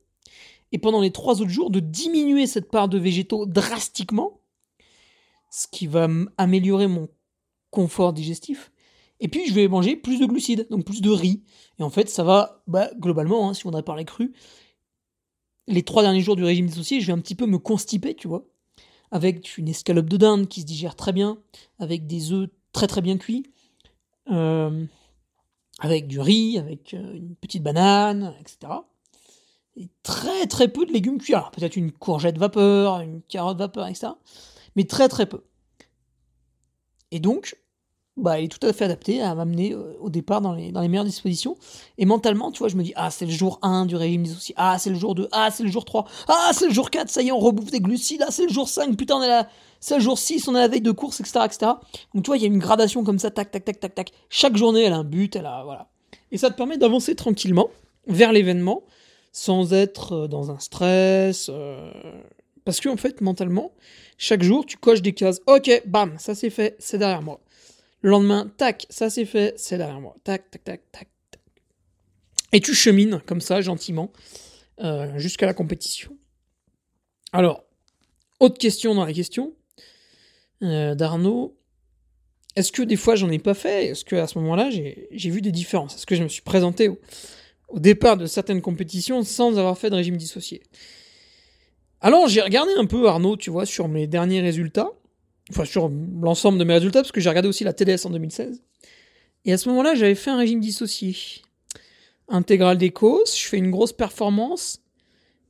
et 0.71 0.77
pendant 0.77 1.01
les 1.01 1.11
trois 1.11 1.41
autres 1.41 1.49
jours 1.49 1.71
de 1.71 1.79
diminuer 1.79 2.45
cette 2.45 2.69
part 2.69 2.89
de 2.89 2.97
végétaux 2.97 3.45
drastiquement, 3.45 4.41
ce 5.49 5.67
qui 5.67 5.87
va 5.87 6.07
améliorer 6.37 6.87
mon 6.87 7.07
confort 7.71 8.13
digestif. 8.13 8.71
Et 9.19 9.27
puis 9.27 9.47
je 9.47 9.53
vais 9.53 9.67
manger 9.67 9.95
plus 9.95 10.19
de 10.19 10.25
glucides, 10.25 10.67
donc 10.69 10.85
plus 10.85 11.01
de 11.01 11.09
riz. 11.09 11.43
Et 11.79 11.83
en 11.83 11.89
fait, 11.89 12.09
ça 12.09 12.23
va, 12.23 12.63
bah, 12.67 12.89
globalement, 12.99 13.49
hein, 13.49 13.53
si 13.53 13.65
on 13.65 13.73
a 13.73 13.81
parlé 13.81 14.05
cru, 14.05 14.33
les 15.67 15.83
trois 15.83 16.03
derniers 16.03 16.21
jours 16.21 16.35
du 16.35 16.43
régime 16.43 16.67
dissocié, 16.67 17.01
je 17.01 17.07
vais 17.07 17.13
un 17.13 17.19
petit 17.19 17.35
peu 17.35 17.45
me 17.45 17.57
constiper, 17.57 18.15
tu 18.15 18.27
vois, 18.27 18.45
avec 19.11 19.57
une 19.57 19.69
escalope 19.69 20.09
de 20.09 20.17
dinde 20.17 20.47
qui 20.47 20.61
se 20.61 20.65
digère 20.65 20.95
très 20.95 21.13
bien, 21.13 21.37
avec 21.79 22.07
des 22.07 22.31
œufs 22.31 22.49
très 22.71 22.87
très 22.87 23.01
bien 23.01 23.17
cuits, 23.17 23.43
euh, 24.31 24.85
avec 25.79 26.07
du 26.07 26.19
riz, 26.19 26.57
avec 26.57 26.93
euh, 26.93 27.13
une 27.13 27.35
petite 27.35 27.63
banane, 27.63 28.35
etc. 28.39 28.73
Et 29.75 29.89
très 30.03 30.47
très 30.47 30.67
peu 30.67 30.85
de 30.85 30.91
légumes 30.91 31.19
cuits. 31.19 31.35
Alors 31.35 31.51
peut-être 31.51 31.75
une 31.75 31.91
courgette 31.91 32.37
vapeur, 32.37 33.01
une 33.01 33.21
carotte 33.21 33.57
vapeur, 33.57 33.87
etc. 33.87 34.13
Mais 34.75 34.85
très 34.85 35.07
très 35.07 35.25
peu. 35.25 35.43
Et 37.11 37.19
donc, 37.19 37.57
bah, 38.17 38.39
elle 38.39 38.45
est 38.45 38.47
tout 38.47 38.65
à 38.65 38.73
fait 38.73 38.85
adaptée 38.85 39.21
à 39.21 39.35
m'amener 39.35 39.73
euh, 39.73 39.95
au 40.01 40.09
départ 40.09 40.41
dans 40.41 40.53
les, 40.53 40.71
dans 40.71 40.81
les 40.81 40.87
meilleures 40.87 41.05
dispositions. 41.05 41.55
Et 41.97 42.05
mentalement, 42.05 42.51
tu 42.51 42.59
vois, 42.59 42.67
je 42.67 42.75
me 42.75 42.83
dis, 42.83 42.93
ah, 42.95 43.11
c'est 43.11 43.25
le 43.25 43.31
jour 43.31 43.59
1 43.61 43.85
du 43.85 43.95
régime 43.95 44.23
dissocié, 44.23 44.55
ah, 44.57 44.77
c'est 44.79 44.89
le 44.89 44.95
jour 44.95 45.15
2, 45.15 45.29
ah, 45.31 45.49
c'est 45.51 45.63
le 45.63 45.69
jour 45.69 45.85
3, 45.85 46.05
ah, 46.27 46.51
c'est 46.53 46.67
le 46.67 46.73
jour 46.73 46.89
4, 46.89 47.09
ça 47.09 47.21
y 47.21 47.27
est, 47.27 47.31
on 47.31 47.39
rebouffe 47.39 47.71
des 47.71 47.79
glucides, 47.79 48.23
ah, 48.27 48.31
c'est 48.31 48.47
le 48.47 48.51
jour 48.51 48.67
5, 48.67 48.97
putain, 48.97 49.17
on 49.17 49.23
est 49.23 49.27
là, 49.27 49.47
c'est 49.79 49.95
le 49.95 50.01
jour 50.01 50.17
6, 50.17 50.47
on 50.47 50.55
est 50.55 50.57
à 50.57 50.61
la 50.61 50.67
veille 50.67 50.81
de 50.81 50.91
course, 50.91 51.19
etc., 51.19 51.39
etc. 51.45 51.71
Donc, 52.13 52.23
tu 52.23 52.27
vois, 52.27 52.37
il 52.37 52.41
y 52.41 52.45
a 52.45 52.47
une 52.47 52.59
gradation 52.59 53.03
comme 53.03 53.19
ça, 53.19 53.29
tac, 53.29 53.51
tac, 53.51 53.63
tac, 53.63 53.79
tac, 53.79 53.93
tac. 53.95 54.11
Chaque 54.29 54.57
journée, 54.57 54.83
elle 54.83 54.93
a 54.93 54.97
un 54.97 55.03
but, 55.03 55.35
elle 55.35 55.45
a, 55.45 55.63
voilà. 55.63 55.89
Et 56.31 56.37
ça 56.37 56.49
te 56.49 56.55
permet 56.55 56.77
d'avancer 56.77 57.15
tranquillement 57.15 57.69
vers 58.07 58.31
l'événement, 58.31 58.83
sans 59.31 59.73
être 59.73 60.13
euh, 60.13 60.27
dans 60.27 60.49
un 60.49 60.59
stress, 60.59 61.51
euh, 61.53 61.91
parce 62.65 62.79
que, 62.79 62.89
en 62.89 62.97
fait, 62.97 63.21
mentalement, 63.21 63.71
chaque 64.17 64.41
jour, 64.41 64.65
tu 64.65 64.77
coches 64.77 65.01
des 65.01 65.13
cases, 65.13 65.39
ok, 65.45 65.83
bam, 65.85 66.15
ça 66.17 66.33
c'est 66.33 66.49
fait, 66.49 66.75
c'est 66.79 66.97
derrière 66.97 67.21
moi. 67.21 67.39
Le 68.07 68.11
lendemain, 68.11 68.49
tac, 68.55 68.87
ça 68.89 69.09
c'est 69.09 69.25
fait, 69.25 69.53
c'est 69.57 69.77
derrière 69.77 69.99
moi. 69.99 70.15
Tac, 70.23 70.49
tac, 70.49 70.63
tac, 70.63 70.81
tac. 70.93 71.09
Et 72.53 72.61
tu 72.61 72.73
chemines 72.73 73.21
comme 73.25 73.41
ça, 73.41 73.59
gentiment, 73.59 74.13
euh, 74.79 75.19
jusqu'à 75.19 75.45
la 75.45 75.53
compétition. 75.53 76.15
Alors, 77.33 77.65
autre 78.39 78.57
question 78.57 78.95
dans 78.95 79.03
la 79.03 79.11
question 79.11 79.51
euh, 80.63 80.95
d'Arnaud. 80.95 81.57
Est-ce 82.55 82.71
que 82.71 82.81
des 82.81 82.95
fois 82.95 83.15
j'en 83.15 83.29
ai 83.29 83.39
pas 83.39 83.53
fait? 83.53 83.87
Est-ce 83.87 84.05
qu'à 84.05 84.25
ce, 84.25 84.39
moment-là 84.39 84.69
j'ai 84.69 85.29
vu 85.29 85.41
des 85.41 85.51
différences? 85.51 85.95
Est-ce 85.95 86.05
que 86.05 86.15
je 86.15 86.23
me 86.23 86.29
suis 86.29 86.43
présenté 86.43 86.87
au, 86.87 86.97
au, 87.67 87.79
départ 87.81 88.15
de 88.15 88.25
certaines 88.25 88.61
compétitions 88.61 89.21
sans 89.23 89.59
avoir 89.59 89.77
fait 89.77 89.89
de 89.89 89.95
régime 89.95 90.15
dissocié? 90.15 90.63
Alors 91.99 92.29
j'ai 92.29 92.39
regardé 92.39 92.71
un 92.77 92.85
peu 92.85 93.09
Arnaud, 93.09 93.35
tu 93.35 93.49
vois, 93.49 93.65
sur 93.65 93.89
mes 93.89 94.07
derniers 94.07 94.39
résultats 94.39 94.93
enfin 95.49 95.65
sur 95.65 95.89
l'ensemble 95.89 96.57
de 96.57 96.63
mes 96.63 96.73
résultats, 96.73 97.01
parce 97.01 97.11
que 97.11 97.21
j'ai 97.21 97.29
regardé 97.29 97.49
aussi 97.49 97.63
la 97.63 97.73
TDS 97.73 98.05
en 98.05 98.09
2016. 98.09 98.61
Et 99.45 99.53
à 99.53 99.57
ce 99.57 99.69
moment-là, 99.69 99.95
j'avais 99.95 100.15
fait 100.15 100.29
un 100.29 100.37
régime 100.37 100.59
dissocié. 100.59 101.15
Intégral 102.27 102.77
des 102.77 102.91
causes, 102.91 103.37
je 103.37 103.47
fais 103.47 103.57
une 103.57 103.71
grosse 103.71 103.93
performance. 103.93 104.81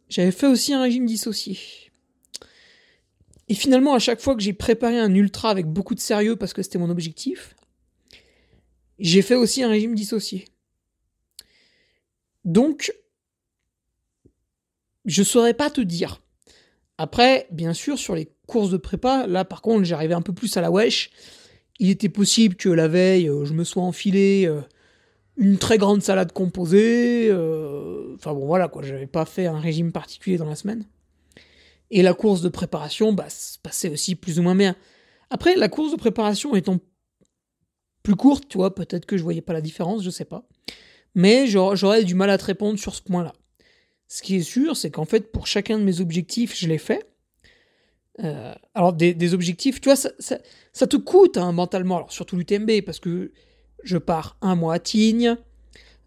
J'avais 0.09 0.31
fait 0.31 0.47
aussi 0.47 0.73
un 0.73 0.81
régime 0.81 1.05
dissocié. 1.05 1.57
Et 3.49 3.55
finalement, 3.55 3.93
à 3.93 3.99
chaque 3.99 4.19
fois 4.19 4.35
que 4.35 4.41
j'ai 4.41 4.53
préparé 4.53 4.99
un 4.99 5.13
ultra 5.15 5.49
avec 5.49 5.65
beaucoup 5.65 5.95
de 5.95 5.99
sérieux 5.99 6.35
parce 6.35 6.53
que 6.53 6.61
c'était 6.61 6.77
mon 6.77 6.89
objectif, 6.89 7.55
j'ai 8.99 9.21
fait 9.21 9.35
aussi 9.35 9.63
un 9.63 9.69
régime 9.69 9.95
dissocié. 9.95 10.45
Donc, 12.45 12.93
je 15.05 15.23
saurais 15.23 15.53
pas 15.53 15.69
te 15.69 15.81
dire. 15.81 16.21
Après, 16.97 17.47
bien 17.51 17.73
sûr, 17.73 17.97
sur 17.97 18.15
les 18.15 18.29
course 18.47 18.71
de 18.71 18.77
prépa, 18.77 19.27
là 19.27 19.45
par 19.45 19.61
contre 19.61 19.83
j'arrivais 19.83 20.13
un 20.13 20.21
peu 20.21 20.33
plus 20.33 20.55
à 20.57 20.61
la 20.61 20.71
wesh. 20.71 21.11
Il 21.79 21.89
était 21.89 22.09
possible 22.09 22.55
que 22.55 22.69
la 22.69 22.87
veille 22.87 23.29
euh, 23.29 23.45
je 23.45 23.53
me 23.53 23.63
sois 23.63 23.83
enfilé 23.83 24.45
euh, 24.47 24.61
une 25.35 25.57
très 25.57 25.77
grande 25.77 26.01
salade 26.01 26.31
composée. 26.31 27.27
Euh, 27.29 28.15
enfin 28.15 28.33
bon 28.33 28.47
voilà 28.47 28.67
quoi, 28.67 28.81
j'avais 28.81 29.05
pas 29.05 29.25
fait 29.25 29.45
un 29.45 29.59
régime 29.59 29.91
particulier 29.91 30.37
dans 30.37 30.49
la 30.49 30.55
semaine. 30.55 30.85
Et 31.91 32.01
la 32.01 32.13
course 32.13 32.41
de 32.41 32.49
préparation, 32.49 33.13
bah, 33.13 33.29
se 33.29 33.59
passait 33.59 33.89
aussi 33.89 34.15
plus 34.15 34.39
ou 34.39 34.43
moins 34.43 34.55
bien. 34.55 34.75
Après, 35.29 35.55
la 35.55 35.69
course 35.69 35.91
de 35.91 35.97
préparation 35.97 36.55
étant 36.55 36.79
plus 38.03 38.15
courte, 38.15 38.45
tu 38.49 38.57
vois, 38.57 38.75
peut-être 38.75 39.05
que 39.05 39.17
je 39.17 39.23
voyais 39.23 39.41
pas 39.41 39.53
la 39.53 39.61
différence, 39.61 40.03
je 40.03 40.09
sais 40.09 40.25
pas. 40.25 40.47
Mais 41.15 41.47
j'aurais 41.47 42.03
du 42.03 42.15
mal 42.15 42.29
à 42.29 42.37
te 42.37 42.45
répondre 42.45 42.77
sur 42.77 42.93
ce 42.93 43.01
point-là. 43.01 43.33
Ce 44.07 44.21
qui 44.21 44.37
est 44.37 44.41
sûr, 44.41 44.77
c'est 44.77 44.89
qu'en 44.89 45.05
fait, 45.05 45.31
pour 45.31 45.47
chacun 45.47 45.77
de 45.77 45.83
mes 45.83 45.99
objectifs, 45.99 46.57
je 46.57 46.67
l'ai 46.67 46.77
fait. 46.77 47.05
Euh, 48.23 48.53
alors 48.73 48.93
des, 48.93 49.33
objectifs, 49.33 49.79
tu 49.79 49.89
vois, 49.89 49.95
ça, 49.95 50.09
ça, 50.19 50.87
te 50.87 50.97
coûte 50.97 51.37
hein, 51.37 51.51
mentalement, 51.51 51.97
alors 51.97 52.11
surtout 52.11 52.35
l'UTMB, 52.35 52.81
parce 52.83 52.99
que 52.99 53.31
je 53.83 53.97
pars 53.97 54.37
un 54.41 54.55
mois 54.55 54.75
à 54.75 54.79
Tignes, 54.79 55.37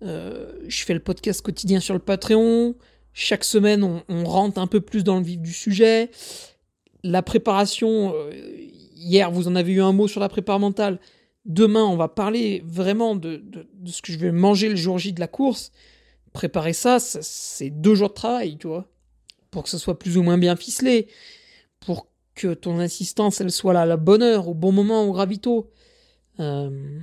euh, 0.03 0.53
je 0.67 0.85
fais 0.85 0.95
le 0.95 1.01
podcast 1.01 1.41
quotidien 1.41 1.79
sur 1.79 1.95
le 1.95 2.01
Patreon, 2.01 2.75
chaque 3.13 3.45
semaine 3.45 4.03
on, 4.09 4.25
rentre 4.25 4.59
un 4.59 4.67
peu 4.67 4.81
plus 4.81 5.05
dans 5.05 5.19
le 5.19 5.25
vif 5.25 5.39
du 5.39 5.53
sujet, 5.53 6.11
la 7.05 7.23
préparation, 7.23 8.13
euh, 8.17 8.33
hier 8.97 9.31
vous 9.31 9.47
en 9.47 9.55
avez 9.55 9.73
eu 9.73 9.81
un 9.81 9.93
mot 9.93 10.09
sur 10.09 10.21
la 10.21 10.29
préparation 10.29 10.67
mentale, 10.67 10.99
demain 11.45 11.85
on 11.85 11.97
va 11.97 12.09
parler 12.09 12.65
vraiment 12.67 13.15
de, 13.15 13.37
de, 13.37 13.69
ce 13.87 14.03
que 14.03 14.11
je 14.11 14.19
vais 14.19 14.33
manger 14.33 14.69
le 14.69 14.77
jour 14.77 14.99
J 14.99 15.13
de 15.13 15.21
la 15.21 15.29
course, 15.29 15.71
préparer 16.33 16.73
ça, 16.73 16.99
c'est 17.01 17.71
deux 17.71 17.95
jours 17.95 18.11
de 18.11 18.15
travail, 18.15 18.57
tu 18.57 18.69
vois, 18.69 18.89
pour 19.51 19.63
que 19.65 19.69
ce 19.69 19.79
soit 19.79 19.99
plus 19.99 20.17
ou 20.17 20.23
moins 20.23 20.39
bien 20.39 20.57
ficelé 20.57 21.09
pour 21.81 22.07
que 22.35 22.55
ton 22.55 22.79
assistance 22.79 23.41
elle 23.41 23.51
soit 23.51 23.73
là 23.73 23.83
à 23.83 23.87
la 23.87 23.97
bonne 23.97 24.23
heure, 24.23 24.49
au 24.49 24.55
bon 24.55 24.73
moment, 24.73 25.05
au 25.05 25.13
gravito. 25.13 25.71
Euh, 26.39 27.01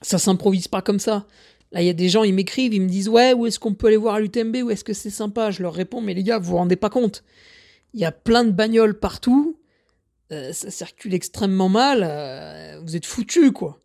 ça 0.00 0.18
s'improvise 0.18 0.68
pas 0.68 0.82
comme 0.82 0.98
ça. 0.98 1.26
Là, 1.70 1.80
il 1.80 1.86
y 1.86 1.90
a 1.90 1.94
des 1.94 2.08
gens, 2.08 2.24
ils 2.24 2.34
m'écrivent, 2.34 2.74
ils 2.74 2.82
me 2.82 2.88
disent 2.88 3.08
Ouais, 3.08 3.32
où 3.32 3.46
est-ce 3.46 3.58
qu'on 3.58 3.74
peut 3.74 3.86
aller 3.86 3.96
voir 3.96 4.16
à 4.16 4.20
l'UTMB 4.20 4.56
Où 4.64 4.70
est-ce 4.70 4.84
que 4.84 4.92
c'est 4.92 5.10
sympa? 5.10 5.50
Je 5.50 5.62
leur 5.62 5.72
réponds 5.72 6.00
Mais 6.00 6.12
les 6.12 6.22
gars, 6.22 6.38
vous 6.38 6.50
vous 6.50 6.56
rendez 6.56 6.76
pas 6.76 6.90
compte. 6.90 7.22
Il 7.94 8.00
y 8.00 8.04
a 8.04 8.12
plein 8.12 8.44
de 8.44 8.50
bagnoles 8.50 8.98
partout. 8.98 9.58
Euh, 10.32 10.52
ça 10.52 10.70
circule 10.70 11.14
extrêmement 11.14 11.68
mal. 11.68 12.02
Euh, 12.04 12.80
vous 12.82 12.96
êtes 12.96 13.06
foutus, 13.06 13.52
quoi. 13.52 13.80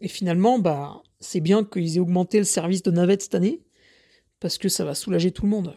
Et 0.00 0.08
finalement, 0.08 0.58
bah, 0.58 1.02
c'est 1.20 1.40
bien 1.40 1.64
qu'ils 1.64 1.96
aient 1.96 2.00
augmenté 2.00 2.38
le 2.38 2.44
service 2.44 2.82
de 2.82 2.90
navette 2.90 3.22
cette 3.22 3.34
année. 3.34 3.62
Parce 4.40 4.56
que 4.56 4.68
ça 4.68 4.84
va 4.84 4.94
soulager 4.94 5.32
tout 5.32 5.42
le 5.42 5.48
monde. 5.48 5.76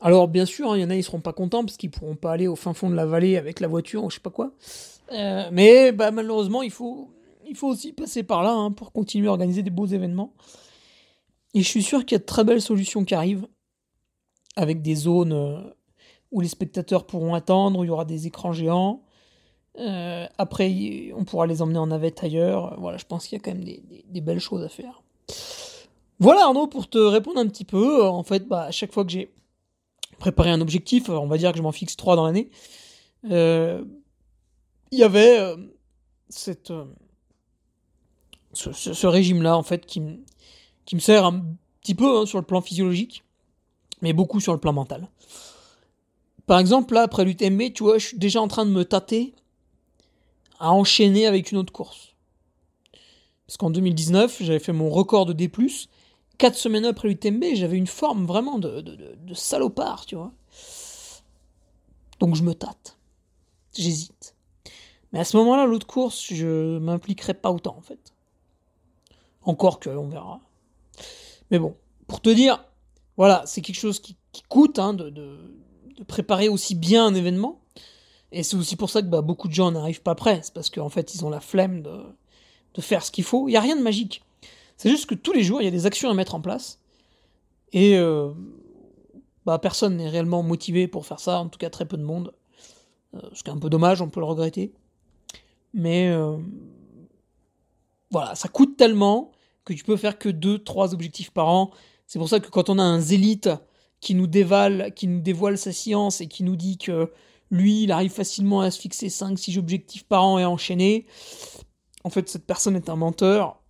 Alors 0.00 0.28
bien 0.28 0.46
sûr, 0.46 0.72
hein, 0.72 0.78
il 0.78 0.80
y 0.80 0.84
en 0.84 0.90
a 0.90 0.94
ils 0.94 1.04
seront 1.04 1.20
pas 1.20 1.32
contents 1.32 1.64
parce 1.64 1.76
qu'ils 1.76 1.90
pourront 1.90 2.16
pas 2.16 2.32
aller 2.32 2.46
au 2.46 2.56
fin 2.56 2.72
fond 2.72 2.88
de 2.88 2.94
la 2.94 3.04
vallée 3.04 3.36
avec 3.36 3.60
la 3.60 3.68
voiture 3.68 4.04
ou 4.04 4.10
je 4.10 4.14
sais 4.16 4.20
pas 4.20 4.30
quoi. 4.30 4.54
Euh, 5.12 5.48
mais 5.52 5.92
bah, 5.92 6.10
malheureusement, 6.10 6.62
il 6.62 6.70
faut, 6.70 7.10
aussi 7.62 7.92
passer 7.92 8.22
par 8.22 8.42
là 8.42 8.52
hein, 8.52 8.70
pour 8.70 8.92
continuer 8.92 9.28
à 9.28 9.32
organiser 9.32 9.62
des 9.62 9.70
beaux 9.70 9.86
événements. 9.86 10.34
Et 11.52 11.62
je 11.62 11.68
suis 11.68 11.82
sûr 11.82 12.06
qu'il 12.06 12.14
y 12.14 12.16
a 12.16 12.20
de 12.20 12.24
très 12.24 12.44
belles 12.44 12.62
solutions 12.62 13.04
qui 13.04 13.14
arrivent 13.14 13.46
avec 14.56 14.80
des 14.80 14.94
zones 14.94 15.32
euh, 15.32 15.60
où 16.30 16.40
les 16.40 16.48
spectateurs 16.48 17.06
pourront 17.06 17.34
attendre, 17.34 17.80
où 17.80 17.84
il 17.84 17.88
y 17.88 17.90
aura 17.90 18.04
des 18.04 18.26
écrans 18.26 18.52
géants. 18.52 19.02
Euh, 19.78 20.26
après, 20.36 21.12
on 21.16 21.24
pourra 21.24 21.46
les 21.46 21.62
emmener 21.62 21.78
en 21.78 21.86
navette 21.86 22.22
ailleurs. 22.22 22.78
Voilà, 22.78 22.98
je 22.98 23.04
pense 23.04 23.26
qu'il 23.26 23.38
y 23.38 23.40
a 23.40 23.44
quand 23.44 23.52
même 23.52 23.64
des, 23.64 24.20
belles 24.20 24.40
choses 24.40 24.62
à 24.64 24.68
faire. 24.68 25.02
Voilà 26.18 26.44
Arnaud, 26.44 26.66
pour 26.66 26.88
te 26.88 26.98
répondre 26.98 27.40
un 27.40 27.46
petit 27.46 27.64
peu, 27.64 28.04
en 28.04 28.22
fait, 28.22 28.46
bah, 28.46 28.64
à 28.64 28.70
chaque 28.70 28.92
fois 28.92 29.04
que 29.04 29.10
j'ai 29.10 29.30
préparer 30.20 30.50
un 30.50 30.60
objectif, 30.60 31.08
on 31.08 31.26
va 31.26 31.38
dire 31.38 31.50
que 31.50 31.58
je 31.58 31.62
m'en 31.62 31.72
fixe 31.72 31.96
trois 31.96 32.14
dans 32.14 32.26
l'année, 32.26 32.50
euh, 33.30 33.82
il 34.92 34.98
y 34.98 35.02
avait 35.02 35.40
euh, 35.40 35.56
cette, 36.28 36.70
euh, 36.70 36.84
ce, 38.52 39.06
régime-là, 39.06 39.56
en 39.56 39.64
fait, 39.64 39.86
qui, 39.86 40.02
qui 40.84 40.94
me 40.94 41.00
sert 41.00 41.24
un 41.24 41.42
petit 41.80 41.96
peu 41.96 42.18
hein, 42.18 42.26
sur 42.26 42.38
le 42.38 42.44
plan 42.44 42.60
physiologique, 42.60 43.24
mais 44.02 44.12
beaucoup 44.12 44.38
sur 44.38 44.52
le 44.52 44.60
plan 44.60 44.72
mental. 44.72 45.08
Par 46.46 46.58
exemple, 46.58 46.94
là, 46.94 47.02
après 47.02 47.24
l'UTMB, 47.24 47.72
tu 47.72 47.82
vois, 47.82 47.98
je 47.98 48.08
suis 48.08 48.18
déjà 48.18 48.40
en 48.40 48.48
train 48.48 48.66
de 48.66 48.70
me 48.70 48.84
tâter 48.84 49.34
à 50.60 50.72
enchaîner 50.72 51.26
avec 51.26 51.50
une 51.50 51.58
autre 51.58 51.72
course. 51.72 52.14
Parce 53.46 53.56
qu'en 53.56 53.70
2019, 53.70 54.42
j'avais 54.42 54.60
fait 54.60 54.72
mon 54.72 54.90
record 54.90 55.26
de 55.26 55.32
D+, 55.32 55.50
quatre 56.38 56.54
semaines 56.56 56.84
après 56.84 57.08
l'UTMB, 57.08 57.44
j'avais 57.54 57.76
une 57.76 57.88
forme 57.88 58.26
vraiment 58.26 58.58
de, 58.58 58.80
de, 58.80 59.34
salopard, 59.34 60.06
tu 60.06 60.14
vois. 60.14 60.32
Donc 62.20 62.36
je 62.36 62.42
me 62.42 62.54
tâte. 62.54 62.96
J'hésite. 63.74 64.36
Mais 65.12 65.18
à 65.18 65.24
ce 65.24 65.36
moment-là, 65.38 65.66
l'autre 65.66 65.86
course, 65.86 66.32
je 66.32 66.78
m'impliquerai 66.78 67.34
pas 67.34 67.50
autant, 67.50 67.76
en 67.76 67.80
fait. 67.80 68.14
Encore 69.42 69.80
que, 69.80 69.90
on 69.90 70.08
verra. 70.08 70.40
Mais 71.50 71.58
bon, 71.58 71.74
pour 72.06 72.20
te 72.20 72.30
dire, 72.30 72.64
voilà, 73.16 73.42
c'est 73.46 73.62
quelque 73.62 73.80
chose 73.80 74.00
qui, 74.00 74.16
coûte 74.48 74.78
hein, 74.78 74.94
de, 74.94 75.10
de, 75.10 75.36
préparer 76.06 76.48
aussi 76.48 76.74
bien 76.74 77.06
un 77.06 77.14
événement. 77.14 77.60
Et 78.32 78.42
c'est 78.42 78.56
aussi 78.56 78.76
pour 78.76 78.90
ça 78.90 79.02
que 79.02 79.06
bah, 79.06 79.22
beaucoup 79.22 79.48
de 79.48 79.54
gens 79.54 79.70
n'arrivent 79.70 80.02
pas 80.02 80.14
prêts. 80.14 80.40
C'est 80.42 80.54
parce 80.54 80.70
qu'en 80.70 80.88
fait, 80.88 81.14
ils 81.14 81.24
ont 81.24 81.30
la 81.30 81.40
flemme 81.40 81.82
de, 81.82 82.80
faire 82.80 83.04
ce 83.04 83.10
qu'il 83.10 83.24
faut. 83.24 83.48
Il 83.48 83.50
n'y 83.50 83.56
a 83.56 83.60
rien 83.60 83.76
de 83.76 83.82
magique. 83.82 84.22
C'est 84.76 84.88
juste 84.88 85.06
que 85.06 85.14
tous 85.14 85.32
les 85.32 85.42
jours, 85.42 85.60
il 85.60 85.64
y 85.64 85.68
a 85.68 85.72
des 85.72 85.84
actions 85.84 86.08
à 86.08 86.14
mettre 86.14 86.34
en 86.34 86.40
place. 86.40 86.78
Et 87.72 87.98
euh, 87.98 88.30
bah, 89.44 89.58
personne 89.58 89.96
n'est 89.96 90.08
réellement 90.08 90.42
motivé 90.42 90.88
pour 90.88 91.06
faire 91.06 91.20
ça, 91.20 91.40
en 91.40 91.48
tout 91.48 91.58
cas 91.58 91.68
très 91.68 91.84
peu 91.84 91.98
de 91.98 92.02
monde. 92.02 92.32
Euh, 93.14 93.20
ce 93.34 93.42
qui 93.42 93.50
est 93.50 93.52
un 93.52 93.58
peu 93.58 93.68
dommage, 93.68 94.00
on 94.00 94.08
peut 94.08 94.20
le 94.20 94.26
regretter. 94.26 94.72
Mais 95.74 96.08
euh, 96.08 96.38
voilà, 98.10 98.34
ça 98.34 98.48
coûte 98.48 98.76
tellement 98.76 99.32
que 99.64 99.72
tu 99.72 99.84
peux 99.84 99.96
faire 99.96 100.18
que 100.18 100.28
2-3 100.28 100.94
objectifs 100.94 101.30
par 101.30 101.48
an. 101.48 101.70
C'est 102.06 102.18
pour 102.18 102.28
ça 102.28 102.40
que 102.40 102.48
quand 102.48 102.70
on 102.70 102.78
a 102.78 102.82
un 102.82 103.00
zélite 103.00 103.50
qui 104.00 104.14
nous 104.14 104.26
dévale, 104.26 104.92
qui 104.94 105.06
nous 105.06 105.20
dévoile 105.20 105.58
sa 105.58 105.72
science 105.72 106.20
et 106.20 106.26
qui 106.26 106.42
nous 106.42 106.56
dit 106.56 106.78
que 106.78 107.12
lui, 107.50 107.82
il 107.82 107.92
arrive 107.92 108.12
facilement 108.12 108.60
à 108.60 108.70
se 108.70 108.80
fixer 108.80 109.08
5-6 109.08 109.58
objectifs 109.58 110.04
par 110.04 110.24
an 110.24 110.38
et 110.38 110.42
à 110.42 110.50
enchaîner, 110.50 111.06
en 112.04 112.10
fait, 112.10 112.28
cette 112.28 112.46
personne 112.46 112.76
est 112.76 112.88
un 112.88 112.96
menteur. 112.96 113.60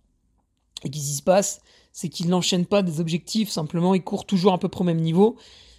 Et 0.83 0.89
qu'est-ce 0.89 1.05
qui 1.05 1.15
se 1.15 1.23
passe? 1.23 1.61
C'est 1.91 2.09
qu'il 2.09 2.29
n'enchaîne 2.29 2.65
pas 2.65 2.83
des 2.83 2.99
objectifs, 2.99 3.49
simplement, 3.49 3.93
il 3.93 4.03
court 4.03 4.25
toujours 4.25 4.53
à 4.53 4.57
peu 4.57 4.69
près 4.69 4.81
au 4.81 4.85
même 4.85 5.01
niveau. 5.01 5.35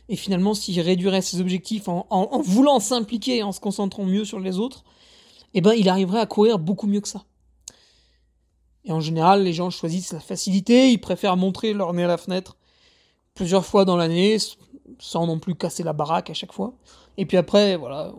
Et 0.09 0.17
finalement, 0.17 0.53
s'il 0.53 0.79
réduirait 0.81 1.23
ses 1.23 1.41
objectifs 1.41 1.89
en, 1.89 2.43
voulant 2.43 2.81
s'impliquer, 2.81 3.43
en 3.43 3.53
se 3.53 3.61
concentrant 3.61 4.05
mieux 4.05 4.25
sur 4.25 4.41
les 4.41 4.59
autres, 4.59 4.85
eh 5.55 5.61
ben, 5.61 5.73
il 5.73 5.89
arriverait 5.89 6.21
à 6.21 6.27
courir 6.27 6.59
beaucoup 6.59 6.87
mieux 6.87 7.01
que 7.01 7.09
ça. 7.09 7.25
Et 8.85 8.93
en 8.93 9.01
général, 9.01 9.45
les 9.45 9.53
gens 9.53 9.71
choisissent 9.71 10.13
la 10.13 10.21
facilité, 10.21 10.91
ils 10.91 11.01
préfèrent 11.01 11.37
montrer 11.37 11.73
leur 11.73 11.93
nez 11.95 12.05
à 12.05 12.09
la 12.09 12.17
fenêtre 12.17 12.57
plusieurs 13.35 13.65
fois 13.65 13.85
dans 13.85 13.97
l'année, 13.97 14.37
sans 14.99 15.27
non 15.27 15.39
plus 15.39 15.55
casser 15.55 15.83
la 15.83 15.93
baraque 15.93 16.31
à 16.31 16.35
chaque 16.35 16.53
fois. 16.53 16.73
Et 17.17 17.27
puis 17.27 17.37
après, 17.37 17.77
voilà, 17.77 18.13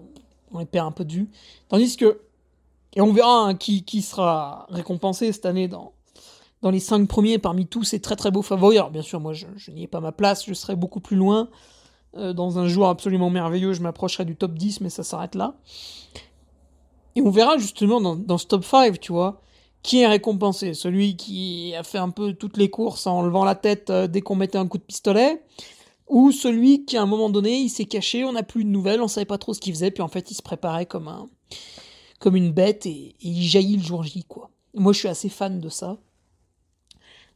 on 0.52 0.60
les 0.60 0.66
perd 0.66 0.88
un 0.88 0.92
peu 0.92 1.06
de 1.06 1.14
vue. 1.14 1.30
Tandis 1.70 1.98
que, 1.98 2.22
et 2.96 3.02
on 3.02 3.12
verra 3.12 3.46
hein, 3.46 3.56
qui, 3.56 3.84
qui 3.84 4.02
sera 4.02 4.68
récompensé 4.70 5.32
cette 5.32 5.46
année 5.46 5.68
dans, 5.68 5.94
dans 6.62 6.72
les 6.72 6.80
cinq 6.80 7.08
premiers 7.08 7.40
parmi 7.40 7.68
tous 7.68 7.84
ces 7.84 8.00
très 8.00 8.16
très 8.16 8.32
beaux 8.32 8.42
favoris. 8.42 8.78
Alors 8.78 8.92
bien 8.92 9.02
sûr, 9.02 9.20
moi 9.20 9.34
je, 9.34 9.48
n'y 9.72 9.84
ai 9.84 9.88
pas 9.88 10.00
ma 10.00 10.12
place, 10.12 10.46
je 10.46 10.54
serai 10.54 10.76
beaucoup 10.76 11.00
plus 11.00 11.18
loin. 11.18 11.50
Euh, 12.16 12.34
dans 12.34 12.60
un 12.60 12.68
jour 12.68 12.88
absolument 12.88 13.30
merveilleux, 13.30 13.74
je 13.74 13.82
m'approcherai 13.82 14.26
du 14.26 14.36
top 14.36 14.54
10, 14.54 14.82
mais 14.82 14.90
ça 14.90 15.04
s'arrête 15.04 15.36
là. 15.36 15.56
Et 17.16 17.22
on 17.22 17.32
verra 17.32 17.58
justement 17.58 18.00
dans, 18.00 18.16
dans 18.16 18.38
ce 18.38 18.46
top 18.46 18.64
5, 18.64 19.00
tu 19.00 19.12
vois, 19.12 19.42
qui 19.84 20.00
est 20.00 20.08
récompensé 20.08 20.74
Celui 20.74 21.16
qui 21.18 21.76
a 21.76 21.84
fait 21.84 21.98
un 21.98 22.10
peu 22.10 22.34
toutes 22.34 22.58
les 22.58 22.70
courses 22.70 23.06
en 23.06 23.22
levant 23.22 23.44
la 23.44 23.56
tête 23.56 23.90
euh, 23.90 24.08
dès 24.08 24.22
qu'on 24.22 24.36
mettait 24.36 24.58
un 24.58 24.68
coup 24.68 24.78
de 24.78 24.84
pistolet 24.84 25.42
Ou 26.08 26.32
celui 26.32 26.86
qui, 26.86 26.98
à 26.98 27.02
un 27.02 27.06
moment 27.06 27.30
donné, 27.30 27.58
il 27.58 27.70
s'est 27.70 27.86
caché, 27.86 28.26
on 28.26 28.34
n'a 28.34 28.44
plus 28.44 28.64
de 28.64 28.70
nouvelles, 28.70 29.02
on 29.02 29.08
savait 29.08 29.26
pas 29.26 29.38
trop 29.38 29.54
ce 29.54 29.60
qu'il 29.60 29.74
faisait, 29.74 29.92
puis 29.92 30.04
en 30.04 30.08
fait, 30.08 30.32
il 30.32 30.36
se 30.36 30.42
préparait 30.42 30.86
comme 30.86 31.08
un, 31.08 31.28
comme 32.20 32.36
une 32.36 32.52
bête 32.52 32.86
et, 32.86 33.16
il 33.22 33.42
jaillit 33.44 33.78
le 33.78 33.84
jour 33.84 34.04
J, 34.04 34.24
quoi. 34.24 34.50
moi, 34.74 34.94
je 34.94 35.00
suis 35.00 35.08
assez 35.08 35.30
fan 35.30 35.60
de 35.60 35.70
ça. 35.70 35.98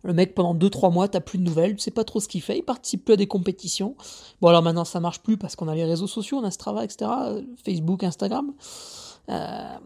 Le 0.03 0.13
mec, 0.13 0.36
pendant 0.36 0.53
2-3 0.53 0.93
mois, 0.93 1.08
t'as 1.08 1.19
plus 1.19 1.39
de 1.39 1.43
nouvelles, 1.43 1.75
tu 1.75 1.82
sais 1.82 1.91
pas 1.91 2.03
trop 2.03 2.19
ce 2.19 2.27
qu'il 2.27 2.41
fait, 2.41 2.60
il 2.60 2.63
participe 2.63 3.03
plus 3.03 3.13
à 3.13 3.17
des 3.17 3.27
compétitions. 3.27 3.95
Bon, 4.41 4.49
alors 4.49 4.62
maintenant, 4.62 4.86
ça 4.86 4.99
marche 4.99 5.21
plus 5.21 5.38
parce 5.38 5.56
qu'on 5.56 5.67
a 5.67 5.75
les 5.75 5.86
réseaux 5.86 6.08
sociaux, 6.08 6.38
on 6.38 6.43
a 6.43 6.51
Strava, 6.51 6.84
etc., 6.84 7.10
Facebook, 7.65 8.03
Instagram. 8.03 8.53
Euh, 9.30 9.77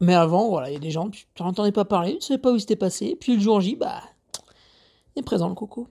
mais 0.00 0.14
avant, 0.14 0.48
voilà, 0.48 0.70
il 0.70 0.74
y 0.74 0.76
a 0.76 0.80
des 0.80 0.90
gens, 0.90 1.10
tu 1.10 1.26
n'en 1.40 1.48
entendais 1.48 1.72
pas 1.72 1.84
parler, 1.84 2.12
tu 2.12 2.16
ne 2.16 2.22
savais 2.22 2.38
pas 2.38 2.52
où 2.52 2.56
il 2.56 2.60
s'était 2.60 2.76
passé. 2.76 3.16
Puis 3.20 3.34
le 3.34 3.40
jour 3.40 3.60
J, 3.60 3.76
bah, 3.76 4.00
il 5.14 5.20
est 5.20 5.22
présent 5.22 5.48
le 5.48 5.54
coco. 5.54 5.88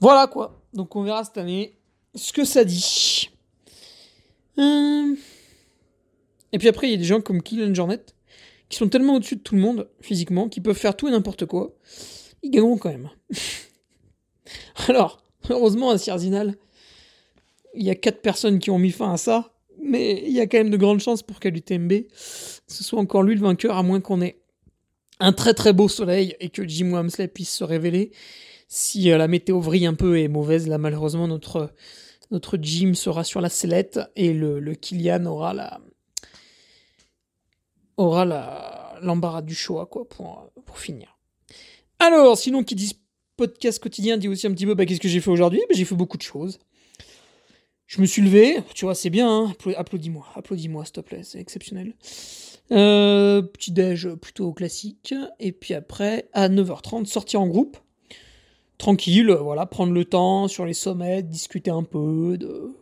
Voilà 0.00 0.26
quoi. 0.26 0.62
Donc 0.72 0.94
on 0.96 1.02
verra 1.02 1.24
cette 1.24 1.38
année 1.38 1.78
ce 2.14 2.32
que 2.32 2.44
ça 2.44 2.64
dit. 2.64 3.30
Euh, 4.58 5.14
et 6.52 6.58
puis 6.58 6.68
après, 6.68 6.88
il 6.88 6.92
y 6.92 6.94
a 6.94 6.98
des 6.98 7.04
gens 7.04 7.20
comme 7.20 7.42
Kylian 7.42 7.74
Jornet 7.74 8.04
qui 8.68 8.78
sont 8.78 8.88
tellement 8.88 9.16
au-dessus 9.16 9.36
de 9.36 9.40
tout 9.40 9.54
le 9.54 9.60
monde 9.60 9.88
physiquement 10.00 10.48
qu'ils 10.48 10.62
peuvent 10.62 10.76
faire 10.76 10.96
tout 10.96 11.08
et 11.08 11.10
n'importe 11.10 11.46
quoi. 11.46 11.74
Ils 12.42 12.50
gagneront 12.50 12.78
quand 12.78 12.90
même. 12.90 13.10
Alors, 14.88 15.22
heureusement 15.50 15.90
à 15.90 15.98
Sierzinal, 15.98 16.56
il 17.74 17.84
y 17.84 17.90
a 17.90 17.94
quatre 17.94 18.22
personnes 18.22 18.58
qui 18.58 18.70
ont 18.70 18.78
mis 18.78 18.92
fin 18.92 19.12
à 19.12 19.16
ça 19.16 19.54
mais 19.84 20.22
il 20.26 20.32
y 20.32 20.40
a 20.40 20.46
quand 20.46 20.58
même 20.58 20.70
de 20.70 20.76
grandes 20.76 21.00
chances 21.00 21.22
pour 21.22 21.40
qu'à 21.40 21.50
l'UTMB, 21.50 21.92
ce 22.14 22.84
soit 22.84 22.98
encore 22.98 23.22
lui 23.22 23.34
le 23.34 23.40
vainqueur, 23.40 23.76
à 23.76 23.82
moins 23.82 24.00
qu'on 24.00 24.22
ait 24.22 24.40
un 25.20 25.32
très 25.32 25.54
très 25.54 25.72
beau 25.72 25.88
soleil 25.88 26.34
et 26.40 26.48
que 26.48 26.66
Jim 26.66 26.90
Wamsley 26.92 27.28
puisse 27.28 27.54
se 27.54 27.64
révéler. 27.64 28.10
Si 28.74 29.08
euh, 29.12 29.18
la 29.18 29.28
météo 29.28 29.60
vrille 29.60 29.86
un 29.86 29.94
peu 29.94 30.18
et 30.18 30.24
est 30.24 30.28
mauvaise, 30.28 30.66
là 30.66 30.78
malheureusement 30.78 31.28
notre, 31.28 31.72
notre 32.32 32.58
Jim 32.60 32.94
sera 32.94 33.22
sur 33.22 33.40
la 33.40 33.48
sellette 33.48 34.00
et 34.16 34.32
le, 34.32 34.58
le 34.58 34.74
Kylian 34.74 35.26
aura 35.26 35.54
la 35.54 35.80
aura 37.96 38.24
la 38.24 38.98
l'embarras 39.00 39.42
du 39.42 39.54
choix 39.54 39.86
quoi 39.86 40.08
pour, 40.08 40.50
pour 40.66 40.80
finir. 40.80 41.16
Alors, 42.00 42.36
sinon 42.36 42.64
qui 42.64 42.74
dit 42.74 42.98
podcast 43.36 43.80
quotidien 43.80 44.16
dit 44.16 44.26
aussi 44.26 44.48
un 44.48 44.52
petit 44.52 44.66
peu 44.66 44.74
bah, 44.74 44.86
qu'est-ce 44.86 45.00
que 45.00 45.06
j'ai 45.06 45.20
fait 45.20 45.30
aujourd'hui? 45.30 45.60
Bah, 45.68 45.76
J'ai 45.76 45.84
fait 45.84 45.94
beaucoup 45.94 46.16
de 46.16 46.22
choses. 46.22 46.58
Je 47.86 48.00
me 48.00 48.06
suis 48.06 48.22
levé, 48.22 48.58
tu 48.74 48.86
vois, 48.86 48.96
c'est 48.96 49.08
bien, 49.08 49.30
hein 49.30 49.54
applaudis-moi, 49.76 50.26
applaudis-moi, 50.34 50.84
s'il 50.84 50.94
te 50.94 51.00
plaît, 51.00 51.22
c'est 51.22 51.38
exceptionnel. 51.38 51.94
Euh, 52.72 53.40
petit 53.40 53.70
déj 53.70 54.08
plutôt 54.14 54.52
classique, 54.52 55.14
et 55.38 55.52
puis 55.52 55.74
après, 55.74 56.28
à 56.32 56.48
9h30, 56.48 57.04
sortir 57.04 57.40
en 57.40 57.46
groupe, 57.46 57.76
tranquille, 58.78 59.30
voilà, 59.30 59.66
prendre 59.66 59.92
le 59.92 60.04
temps 60.04 60.48
sur 60.48 60.64
les 60.64 60.74
sommets, 60.74 61.22
discuter 61.22 61.70
un 61.70 61.82
peu, 61.82 62.36
de 62.38 62.76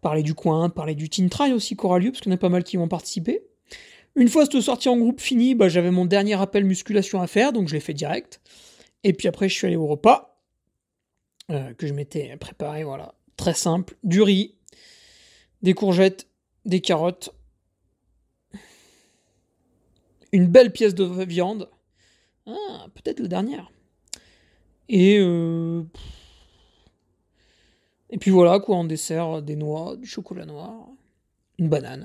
parler 0.00 0.22
du 0.22 0.34
coin, 0.34 0.68
parler 0.68 0.94
du 0.94 1.08
Teen 1.08 1.28
Trail 1.30 1.52
aussi 1.52 1.76
qui 1.76 1.84
aura 1.84 1.98
lieu, 1.98 2.10
parce 2.12 2.26
en 2.26 2.30
a 2.30 2.36
pas 2.36 2.48
mal 2.48 2.64
qui 2.64 2.76
vont 2.76 2.88
participer. 2.88 3.42
Une 4.14 4.28
fois 4.28 4.44
cette 4.44 4.60
sortie 4.60 4.88
en 4.88 4.98
groupe 4.98 5.20
finie, 5.20 5.54
bah, 5.54 5.68
j'avais 5.68 5.90
mon 5.90 6.04
dernier 6.04 6.40
appel 6.40 6.64
musculation 6.64 7.22
à 7.22 7.26
faire, 7.26 7.52
donc 7.52 7.68
je 7.68 7.74
l'ai 7.74 7.80
fait 7.80 7.94
direct. 7.94 8.40
Et 9.04 9.12
puis 9.12 9.28
après, 9.28 9.48
je 9.48 9.54
suis 9.54 9.66
allé 9.66 9.76
au 9.76 9.86
repas, 9.86 10.38
euh, 11.50 11.72
que 11.74 11.86
je 11.86 11.94
m'étais 11.94 12.36
préparé, 12.36 12.84
voilà, 12.84 13.14
Très 13.36 13.54
simple. 13.54 13.96
Du 14.04 14.22
riz, 14.22 14.54
des 15.62 15.74
courgettes, 15.74 16.28
des 16.64 16.80
carottes, 16.80 17.34
une 20.32 20.46
belle 20.46 20.72
pièce 20.72 20.94
de 20.94 21.04
viande. 21.24 21.68
Ah, 22.46 22.86
peut-être 22.94 23.20
la 23.20 23.28
dernière. 23.28 23.72
Et 24.92 25.18
euh, 25.18 25.82
et 28.10 28.18
puis 28.18 28.30
voilà 28.30 28.60
quoi 28.60 28.76
en 28.76 28.84
dessert 28.84 29.40
des 29.40 29.56
noix, 29.56 29.96
du 29.96 30.06
chocolat 30.06 30.44
noir, 30.44 30.86
une 31.58 31.70
banane. 31.70 32.04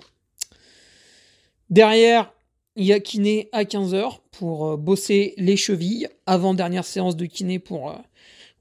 Derrière, 1.69 2.33
il 2.77 2.85
y 2.85 2.93
a 2.93 2.99
kiné 3.01 3.49
à 3.51 3.65
15h 3.65 4.19
pour 4.31 4.67
euh, 4.67 4.77
bosser 4.77 5.33
les 5.37 5.57
chevilles. 5.57 6.07
Avant 6.25 6.53
dernière 6.53 6.85
séance 6.85 7.17
de 7.17 7.25
kiné 7.25 7.59
pour 7.59 7.89
euh, 7.89 7.95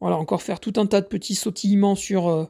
voilà, 0.00 0.16
encore 0.16 0.42
faire 0.42 0.58
tout 0.58 0.72
un 0.76 0.86
tas 0.86 1.00
de 1.00 1.06
petits 1.06 1.36
sautillements 1.36 1.94
sur 1.94 2.28
euh, 2.28 2.46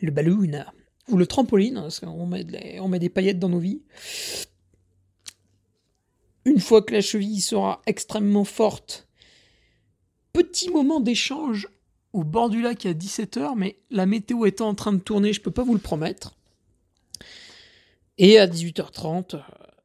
le 0.00 0.12
balloon 0.12 0.64
ou 1.08 1.16
le 1.16 1.26
trampoline, 1.26 1.74
parce 1.74 1.98
qu'on 2.00 2.26
met, 2.26 2.78
on 2.80 2.88
met 2.88 2.98
des 3.00 3.08
paillettes 3.08 3.40
dans 3.40 3.48
nos 3.48 3.58
vies. 3.58 3.82
Une 6.44 6.60
fois 6.60 6.82
que 6.82 6.94
la 6.94 7.00
cheville 7.00 7.40
sera 7.40 7.82
extrêmement 7.86 8.44
forte, 8.44 9.05
petit 10.36 10.68
moment 10.68 11.00
d'échange 11.00 11.68
au 12.12 12.22
bord 12.22 12.50
du 12.50 12.60
lac 12.60 12.84
à 12.84 12.92
17h, 12.92 13.54
mais 13.56 13.78
la 13.90 14.04
météo 14.04 14.44
étant 14.44 14.68
en 14.68 14.74
train 14.74 14.92
de 14.92 14.98
tourner, 14.98 15.32
je 15.32 15.40
peux 15.40 15.50
pas 15.50 15.62
vous 15.62 15.72
le 15.72 15.80
promettre. 15.80 16.36
Et 18.18 18.38
à 18.38 18.46
18h30, 18.46 19.36
euh, 19.36 19.38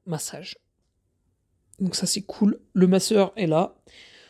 massage. 0.06 0.58
Donc 1.80 1.96
ça 1.96 2.06
c'est 2.06 2.22
cool. 2.22 2.60
Le 2.74 2.88
masseur 2.88 3.32
est 3.38 3.48
là. 3.48 3.76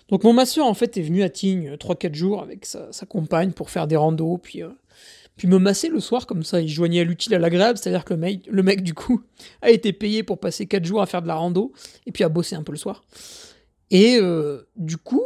Donc 0.10 0.24
mon 0.24 0.32
masseur 0.32 0.68
en 0.68 0.76
fait 0.76 0.96
est 0.98 1.02
venu 1.02 1.24
à 1.24 1.30
Tignes 1.30 1.74
3-4 1.74 2.14
jours 2.14 2.44
avec 2.44 2.66
sa, 2.66 2.92
compagne 3.10 3.52
pour 3.52 3.72
faire 3.72 3.88
des 3.88 3.96
randos, 3.96 4.38
puis, 4.38 4.62
euh, 4.62 4.70
puis 5.38 5.48
me 5.48 5.58
masser 5.58 5.90
le 5.90 6.00
soir 6.00 6.28
comme 6.28 6.44
ça. 6.44 6.62
Il 6.62 6.70
joignait 6.70 7.04
l'utile 7.04 7.34
à 7.34 7.40
l'agréable, 7.40 7.80
c'est-à-dire 7.80 8.06
que 8.06 8.14
le 8.14 8.20
mec, 8.20 8.48
le 8.48 8.62
mec 8.62 8.84
du 8.84 8.94
coup 8.94 9.24
a 9.64 9.72
été 9.72 9.92
payé 9.92 10.22
pour 10.22 10.40
passer 10.40 10.68
4 10.68 10.86
jours 10.86 11.02
à 11.02 11.08
faire 11.08 11.24
de 11.24 11.28
la 11.28 11.36
rando 11.36 11.74
et 12.06 12.12
puis 12.12 12.24
à 12.24 12.30
bosser 12.30 12.56
un 12.56 12.64
peu 12.64 12.74
le 12.74 12.78
soir. 12.78 13.04
Et 13.90 14.18
euh, 14.20 14.68
du 14.78 14.98
coup, 14.98 15.24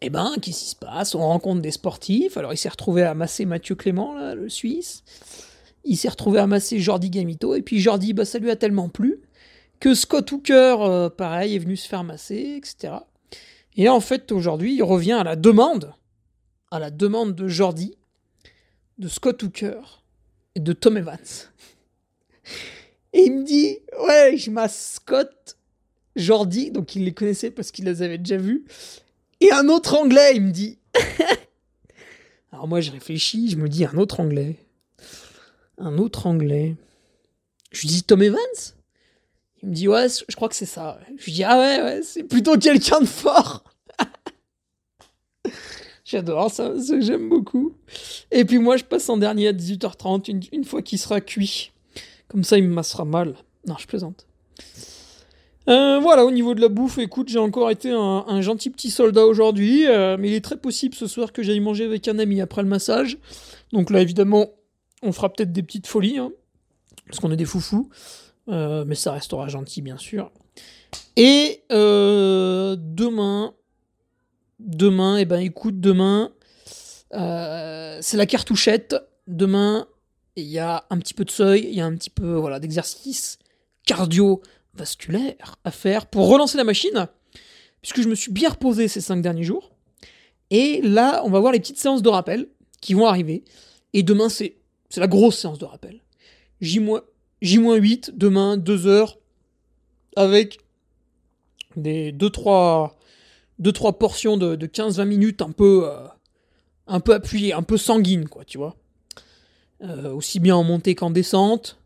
eh 0.00 0.10
ben, 0.10 0.34
qu'est-ce 0.40 0.60
qui 0.60 0.70
se 0.70 0.76
passe? 0.76 1.14
On 1.14 1.20
rencontre 1.20 1.62
des 1.62 1.70
sportifs. 1.70 2.36
Alors 2.36 2.52
il 2.52 2.56
s'est 2.56 2.68
retrouvé 2.68 3.02
à 3.02 3.14
masser 3.14 3.44
Mathieu 3.44 3.74
Clément, 3.74 4.34
le 4.34 4.48
Suisse. 4.48 5.02
Il 5.84 5.96
s'est 5.96 6.08
retrouvé 6.08 6.38
à 6.40 6.46
masser 6.46 6.78
Jordi 6.78 7.10
Gamito. 7.10 7.54
Et 7.54 7.62
puis 7.62 7.80
Jordi, 7.80 8.12
bah, 8.12 8.24
ça 8.24 8.38
lui 8.38 8.50
a 8.50 8.56
tellement 8.56 8.88
plu 8.88 9.20
que 9.80 9.94
Scott 9.94 10.30
Hooker, 10.32 10.76
euh, 10.80 11.08
pareil, 11.10 11.56
est 11.56 11.58
venu 11.58 11.76
se 11.76 11.88
faire 11.88 12.04
masser, 12.04 12.56
etc. 12.56 12.94
Et 13.76 13.88
en 13.88 14.00
fait, 14.00 14.32
aujourd'hui, 14.32 14.74
il 14.74 14.82
revient 14.82 15.12
à 15.12 15.24
la 15.24 15.36
demande, 15.36 15.94
à 16.70 16.78
la 16.78 16.90
demande 16.90 17.34
de 17.34 17.48
Jordi, 17.48 17.96
de 18.98 19.08
Scott 19.08 19.42
Hooker 19.42 20.02
et 20.54 20.60
de 20.60 20.72
Tom 20.72 20.96
Evans. 20.96 21.18
Et 23.12 23.24
il 23.24 23.40
me 23.40 23.44
dit, 23.44 23.78
ouais, 24.06 24.36
je 24.36 24.50
masse 24.50 24.94
Scott 24.94 25.56
Jordi, 26.16 26.70
donc 26.70 26.96
il 26.96 27.04
les 27.04 27.12
connaissait 27.12 27.50
parce 27.50 27.70
qu'il 27.70 27.84
les 27.84 28.02
avait 28.02 28.18
déjà 28.18 28.36
vus. 28.36 28.64
Un 29.52 29.68
autre 29.68 29.94
anglais, 29.94 30.32
il 30.34 30.42
me 30.42 30.50
dit. 30.50 30.78
Alors 32.52 32.68
moi, 32.68 32.80
je 32.80 32.90
réfléchis, 32.90 33.50
je 33.50 33.56
me 33.56 33.68
dis 33.68 33.84
un 33.84 33.96
autre 33.96 34.20
anglais. 34.20 34.56
Un 35.78 35.98
autre 35.98 36.26
anglais. 36.26 36.76
Je 37.72 37.80
lui 37.82 37.88
dis 37.88 38.02
Tom 38.04 38.22
Evans? 38.22 38.38
Il 39.62 39.70
me 39.70 39.74
dit 39.74 39.88
ouais, 39.88 40.06
je 40.08 40.36
crois 40.36 40.48
que 40.48 40.54
c'est 40.54 40.66
ça. 40.66 41.00
Je 41.18 41.24
lui 41.24 41.32
dis 41.32 41.44
ah 41.44 41.58
ouais, 41.58 41.82
ouais, 41.82 42.02
c'est 42.02 42.22
plutôt 42.22 42.56
quelqu'un 42.56 43.00
de 43.00 43.06
fort. 43.06 43.64
J'adore 46.04 46.50
ça, 46.50 46.74
j'aime 47.00 47.28
beaucoup. 47.28 47.74
Et 48.30 48.44
puis 48.44 48.58
moi, 48.58 48.76
je 48.76 48.84
passe 48.84 49.08
en 49.08 49.16
dernier 49.16 49.48
à 49.48 49.52
18h30, 49.52 50.48
une, 50.52 50.64
fois 50.64 50.82
qu'il 50.82 50.98
sera 50.98 51.20
cuit. 51.20 51.72
Comme 52.28 52.44
ça, 52.44 52.58
il 52.58 52.64
me 52.64 52.74
massera 52.74 53.04
mal. 53.04 53.34
Non, 53.66 53.76
je 53.78 53.86
plaisante. 53.86 54.26
Euh, 55.68 55.98
voilà, 55.98 56.24
au 56.26 56.30
niveau 56.30 56.54
de 56.54 56.60
la 56.60 56.68
bouffe, 56.68 56.98
écoute, 56.98 57.28
j'ai 57.28 57.38
encore 57.38 57.70
été 57.70 57.90
un, 57.90 58.40
gentil 58.42 58.70
petit 58.70 58.90
soldat 58.90 59.24
aujourd'hui, 59.24 59.86
euh, 59.86 60.16
mais 60.18 60.28
il 60.28 60.34
est 60.34 60.44
très 60.44 60.56
possible 60.56 60.94
ce 60.94 61.06
soir 61.06 61.32
que 61.32 61.42
j'aille 61.42 61.60
manger 61.60 61.84
avec 61.84 62.06
un 62.08 62.18
ami 62.18 62.40
après 62.40 62.62
le 62.62 62.68
massage. 62.68 63.18
Donc 63.72 63.90
là, 63.90 64.00
évidemment, 64.00 64.50
on 65.02 65.12
fera 65.12 65.32
peut-être 65.32 65.52
des 65.52 65.62
petites 65.62 65.86
folies, 65.86 66.18
hein, 66.18 66.32
parce 67.06 67.20
qu'on 67.20 67.32
est 67.32 67.36
des 67.36 67.46
foufous, 67.46 67.88
euh, 68.48 68.84
mais 68.86 68.94
ça 68.94 69.12
restera 69.12 69.48
gentil, 69.48 69.80
bien 69.80 69.96
sûr. 69.96 70.30
Et 71.16 71.62
demain, 71.70 73.54
demain, 74.60 75.16
eh 75.16 75.24
ben 75.24 75.40
écoute, 75.40 75.80
demain, 75.80 76.30
c'est 77.10 78.16
la 78.16 78.26
cartouchette. 78.26 78.96
Demain, 79.26 79.86
il 80.36 80.44
y 80.44 80.58
a 80.58 80.84
un 80.90 80.98
petit 80.98 81.14
peu 81.14 81.24
de 81.24 81.30
seuil, 81.30 81.62
il 81.62 81.74
y 81.74 81.80
a 81.80 81.86
un 81.86 81.94
petit 81.94 82.10
peu 82.10 82.34
voilà 82.34 82.60
d'exercice 82.60 83.38
cardio 83.86 84.42
vasculaire 84.76 85.56
à 85.64 85.70
faire 85.70 86.06
pour 86.06 86.28
relancer 86.28 86.56
la 86.56 86.64
machine, 86.64 87.08
puisque 87.82 88.02
je 88.02 88.08
me 88.08 88.14
suis 88.14 88.32
bien 88.32 88.50
reposé 88.50 88.88
ces 88.88 89.00
cinq 89.00 89.22
derniers 89.22 89.44
jours. 89.44 89.70
Et 90.50 90.80
là, 90.82 91.22
on 91.24 91.30
va 91.30 91.40
voir 91.40 91.52
les 91.52 91.60
petites 91.60 91.78
séances 91.78 92.02
de 92.02 92.48
qui 92.80 92.94
vont 92.94 93.06
arriver. 93.06 93.44
Et 93.92 94.02
demain, 94.02 94.28
c'est 94.28 94.56
la 94.96 95.06
grosse 95.06 95.38
séance 95.38 95.58
de 95.58 95.64
rappel. 95.64 96.00
J-8, 96.60 98.10
demain, 98.12 98.56
2 98.56 98.86
heures, 98.86 99.18
avec 100.16 100.60
des 101.76 102.12
2-3 102.12 102.92
deux, 103.58 103.72
trois 103.72 103.98
portions 103.98 104.36
de, 104.36 104.56
15-20 104.56 105.04
minutes 105.04 105.42
un 105.42 105.50
peu, 105.50 105.88
euh, 105.88 106.06
un 106.86 107.00
peu 107.00 107.14
appuyées, 107.14 107.52
un 107.52 107.62
peu 107.62 107.76
sanguines, 107.76 108.28
quoi, 108.28 108.44
tu 108.44 108.58
vois. 108.58 108.76
Euh, 109.82 110.12
aussi 110.12 110.40
bien 110.40 110.56
en 110.56 110.64
montée 110.64 110.94
qu'en 110.94 111.10
descente. 111.10 111.78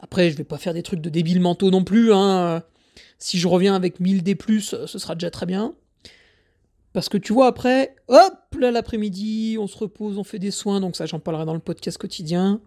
Après, 0.00 0.30
je 0.30 0.36
vais 0.36 0.44
pas 0.44 0.58
faire 0.58 0.74
des 0.74 0.82
trucs 0.82 1.00
de 1.00 1.10
débiles 1.10 1.40
mentaux 1.40 1.70
non 1.70 1.84
plus. 1.84 2.12
Hein. 2.12 2.62
Si 3.18 3.38
je 3.38 3.48
reviens 3.48 3.74
avec 3.74 4.00
1000 4.00 4.22
D+, 4.22 4.36
ce 4.60 4.86
sera 4.86 5.14
déjà 5.14 5.30
très 5.30 5.46
bien. 5.46 5.74
Parce 6.92 7.08
que 7.08 7.18
tu 7.18 7.32
vois, 7.32 7.46
après, 7.46 7.94
hop, 8.08 8.34
là 8.58 8.70
l'après-midi, 8.70 9.56
on 9.60 9.66
se 9.66 9.76
repose, 9.76 10.18
on 10.18 10.24
fait 10.24 10.38
des 10.38 10.50
soins, 10.50 10.80
donc 10.80 10.96
ça 10.96 11.06
j'en 11.06 11.20
parlerai 11.20 11.44
dans 11.44 11.54
le 11.54 11.60
podcast 11.60 11.98
quotidien. 11.98 12.60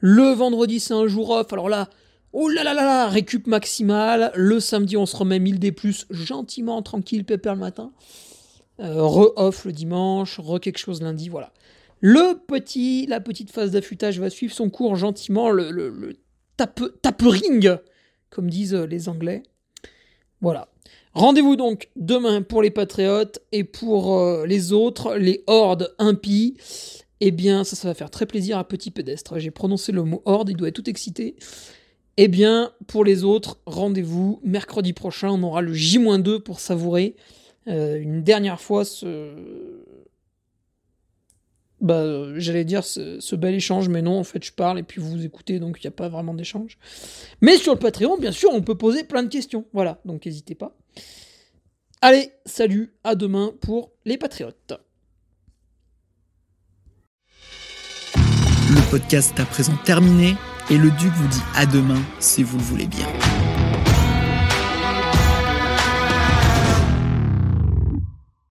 Le 0.00 0.32
vendredi, 0.32 0.78
c'est 0.78 0.94
un 0.94 1.06
jour 1.06 1.30
off, 1.30 1.52
alors 1.52 1.68
là, 1.68 1.88
oh 2.32 2.48
là 2.48 2.62
là 2.62 2.74
là 2.74 2.84
là, 2.84 3.08
récup 3.08 3.46
maximale. 3.46 4.30
Le 4.34 4.60
samedi, 4.60 4.96
on 4.96 5.06
se 5.06 5.16
remet 5.16 5.38
1000 5.38 5.58
D+, 5.58 5.74
gentiment, 6.10 6.82
tranquille, 6.82 7.24
pépère 7.24 7.54
le 7.54 7.60
matin. 7.60 7.92
Euh, 8.80 9.02
re-off 9.02 9.64
le 9.64 9.72
dimanche, 9.72 10.38
re 10.38 10.60
quelque 10.60 10.78
chose 10.78 11.00
lundi, 11.00 11.28
voilà. 11.30 11.50
Le 12.00 12.38
petit, 12.46 13.06
la 13.06 13.20
petite 13.20 13.50
phase 13.50 13.70
d'affûtage 13.70 14.20
va 14.20 14.28
suivre 14.28 14.52
son 14.52 14.68
cours 14.68 14.96
gentiment, 14.96 15.48
le, 15.48 15.70
le 15.70 16.18
tape, 16.56 16.82
tapering, 17.02 17.76
comme 18.30 18.50
disent 18.50 18.74
les 18.74 19.08
Anglais. 19.08 19.42
Voilà. 20.40 20.68
Rendez-vous 21.14 21.56
donc 21.56 21.88
demain 21.96 22.42
pour 22.42 22.60
les 22.60 22.70
Patriotes 22.70 23.38
et 23.50 23.64
pour 23.64 24.18
euh, 24.18 24.44
les 24.44 24.72
autres, 24.72 25.14
les 25.16 25.42
hordes 25.46 25.94
impies. 25.98 26.58
Eh 27.20 27.30
bien, 27.30 27.64
ça, 27.64 27.74
ça 27.74 27.88
va 27.88 27.94
faire 27.94 28.10
très 28.10 28.26
plaisir 28.26 28.58
à 28.58 28.68
Petit 28.68 28.90
Pédestre. 28.90 29.38
J'ai 29.38 29.50
prononcé 29.50 29.92
le 29.92 30.04
mot 30.04 30.20
horde, 30.26 30.50
il 30.50 30.56
doit 30.56 30.68
être 30.68 30.74
tout 30.74 30.90
excité. 30.90 31.36
Eh 32.18 32.28
bien, 32.28 32.72
pour 32.86 33.02
les 33.02 33.24
autres, 33.24 33.58
rendez-vous 33.64 34.40
mercredi 34.44 34.92
prochain. 34.92 35.30
On 35.30 35.42
aura 35.42 35.62
le 35.62 35.72
J-2 35.72 36.40
pour 36.40 36.60
savourer 36.60 37.16
euh, 37.66 37.98
une 37.98 38.22
dernière 38.22 38.60
fois 38.60 38.84
ce, 38.84 39.34
bah, 41.86 42.38
j'allais 42.38 42.64
dire 42.64 42.84
ce, 42.84 43.34
bel 43.36 43.54
échange, 43.54 43.88
mais 43.88 44.02
non, 44.02 44.18
en 44.18 44.24
fait, 44.24 44.44
je 44.44 44.52
parle 44.52 44.78
et 44.78 44.82
puis 44.82 45.00
vous 45.00 45.24
écoutez, 45.24 45.58
donc 45.58 45.78
il 45.78 45.86
n'y 45.86 45.88
a 45.88 45.92
pas 45.92 46.08
vraiment 46.08 46.34
d'échange. 46.34 46.78
Mais 47.40 47.56
sur 47.56 47.72
le 47.72 47.78
Patreon, 47.78 48.18
bien 48.18 48.32
sûr, 48.32 48.50
on 48.52 48.60
peut 48.60 48.76
poser 48.76 49.04
plein 49.04 49.22
de 49.22 49.28
questions. 49.28 49.64
Voilà, 49.72 50.00
donc 50.04 50.26
n'hésitez 50.26 50.54
pas. 50.54 50.76
Allez, 52.02 52.30
salut, 52.44 52.92
à 53.04 53.14
demain 53.14 53.52
pour 53.60 53.92
les 54.04 54.18
Patriotes. 54.18 54.74
Le 58.16 58.90
podcast 58.90 59.32
est 59.36 59.42
à 59.42 59.46
présent 59.46 59.76
terminé 59.84 60.34
et 60.70 60.76
le 60.76 60.90
Duc 60.90 61.12
vous 61.14 61.28
dit 61.28 61.42
à 61.54 61.66
demain 61.66 62.02
si 62.18 62.42
vous 62.42 62.58
le 62.58 62.64
voulez 62.64 62.86
bien. 62.86 63.06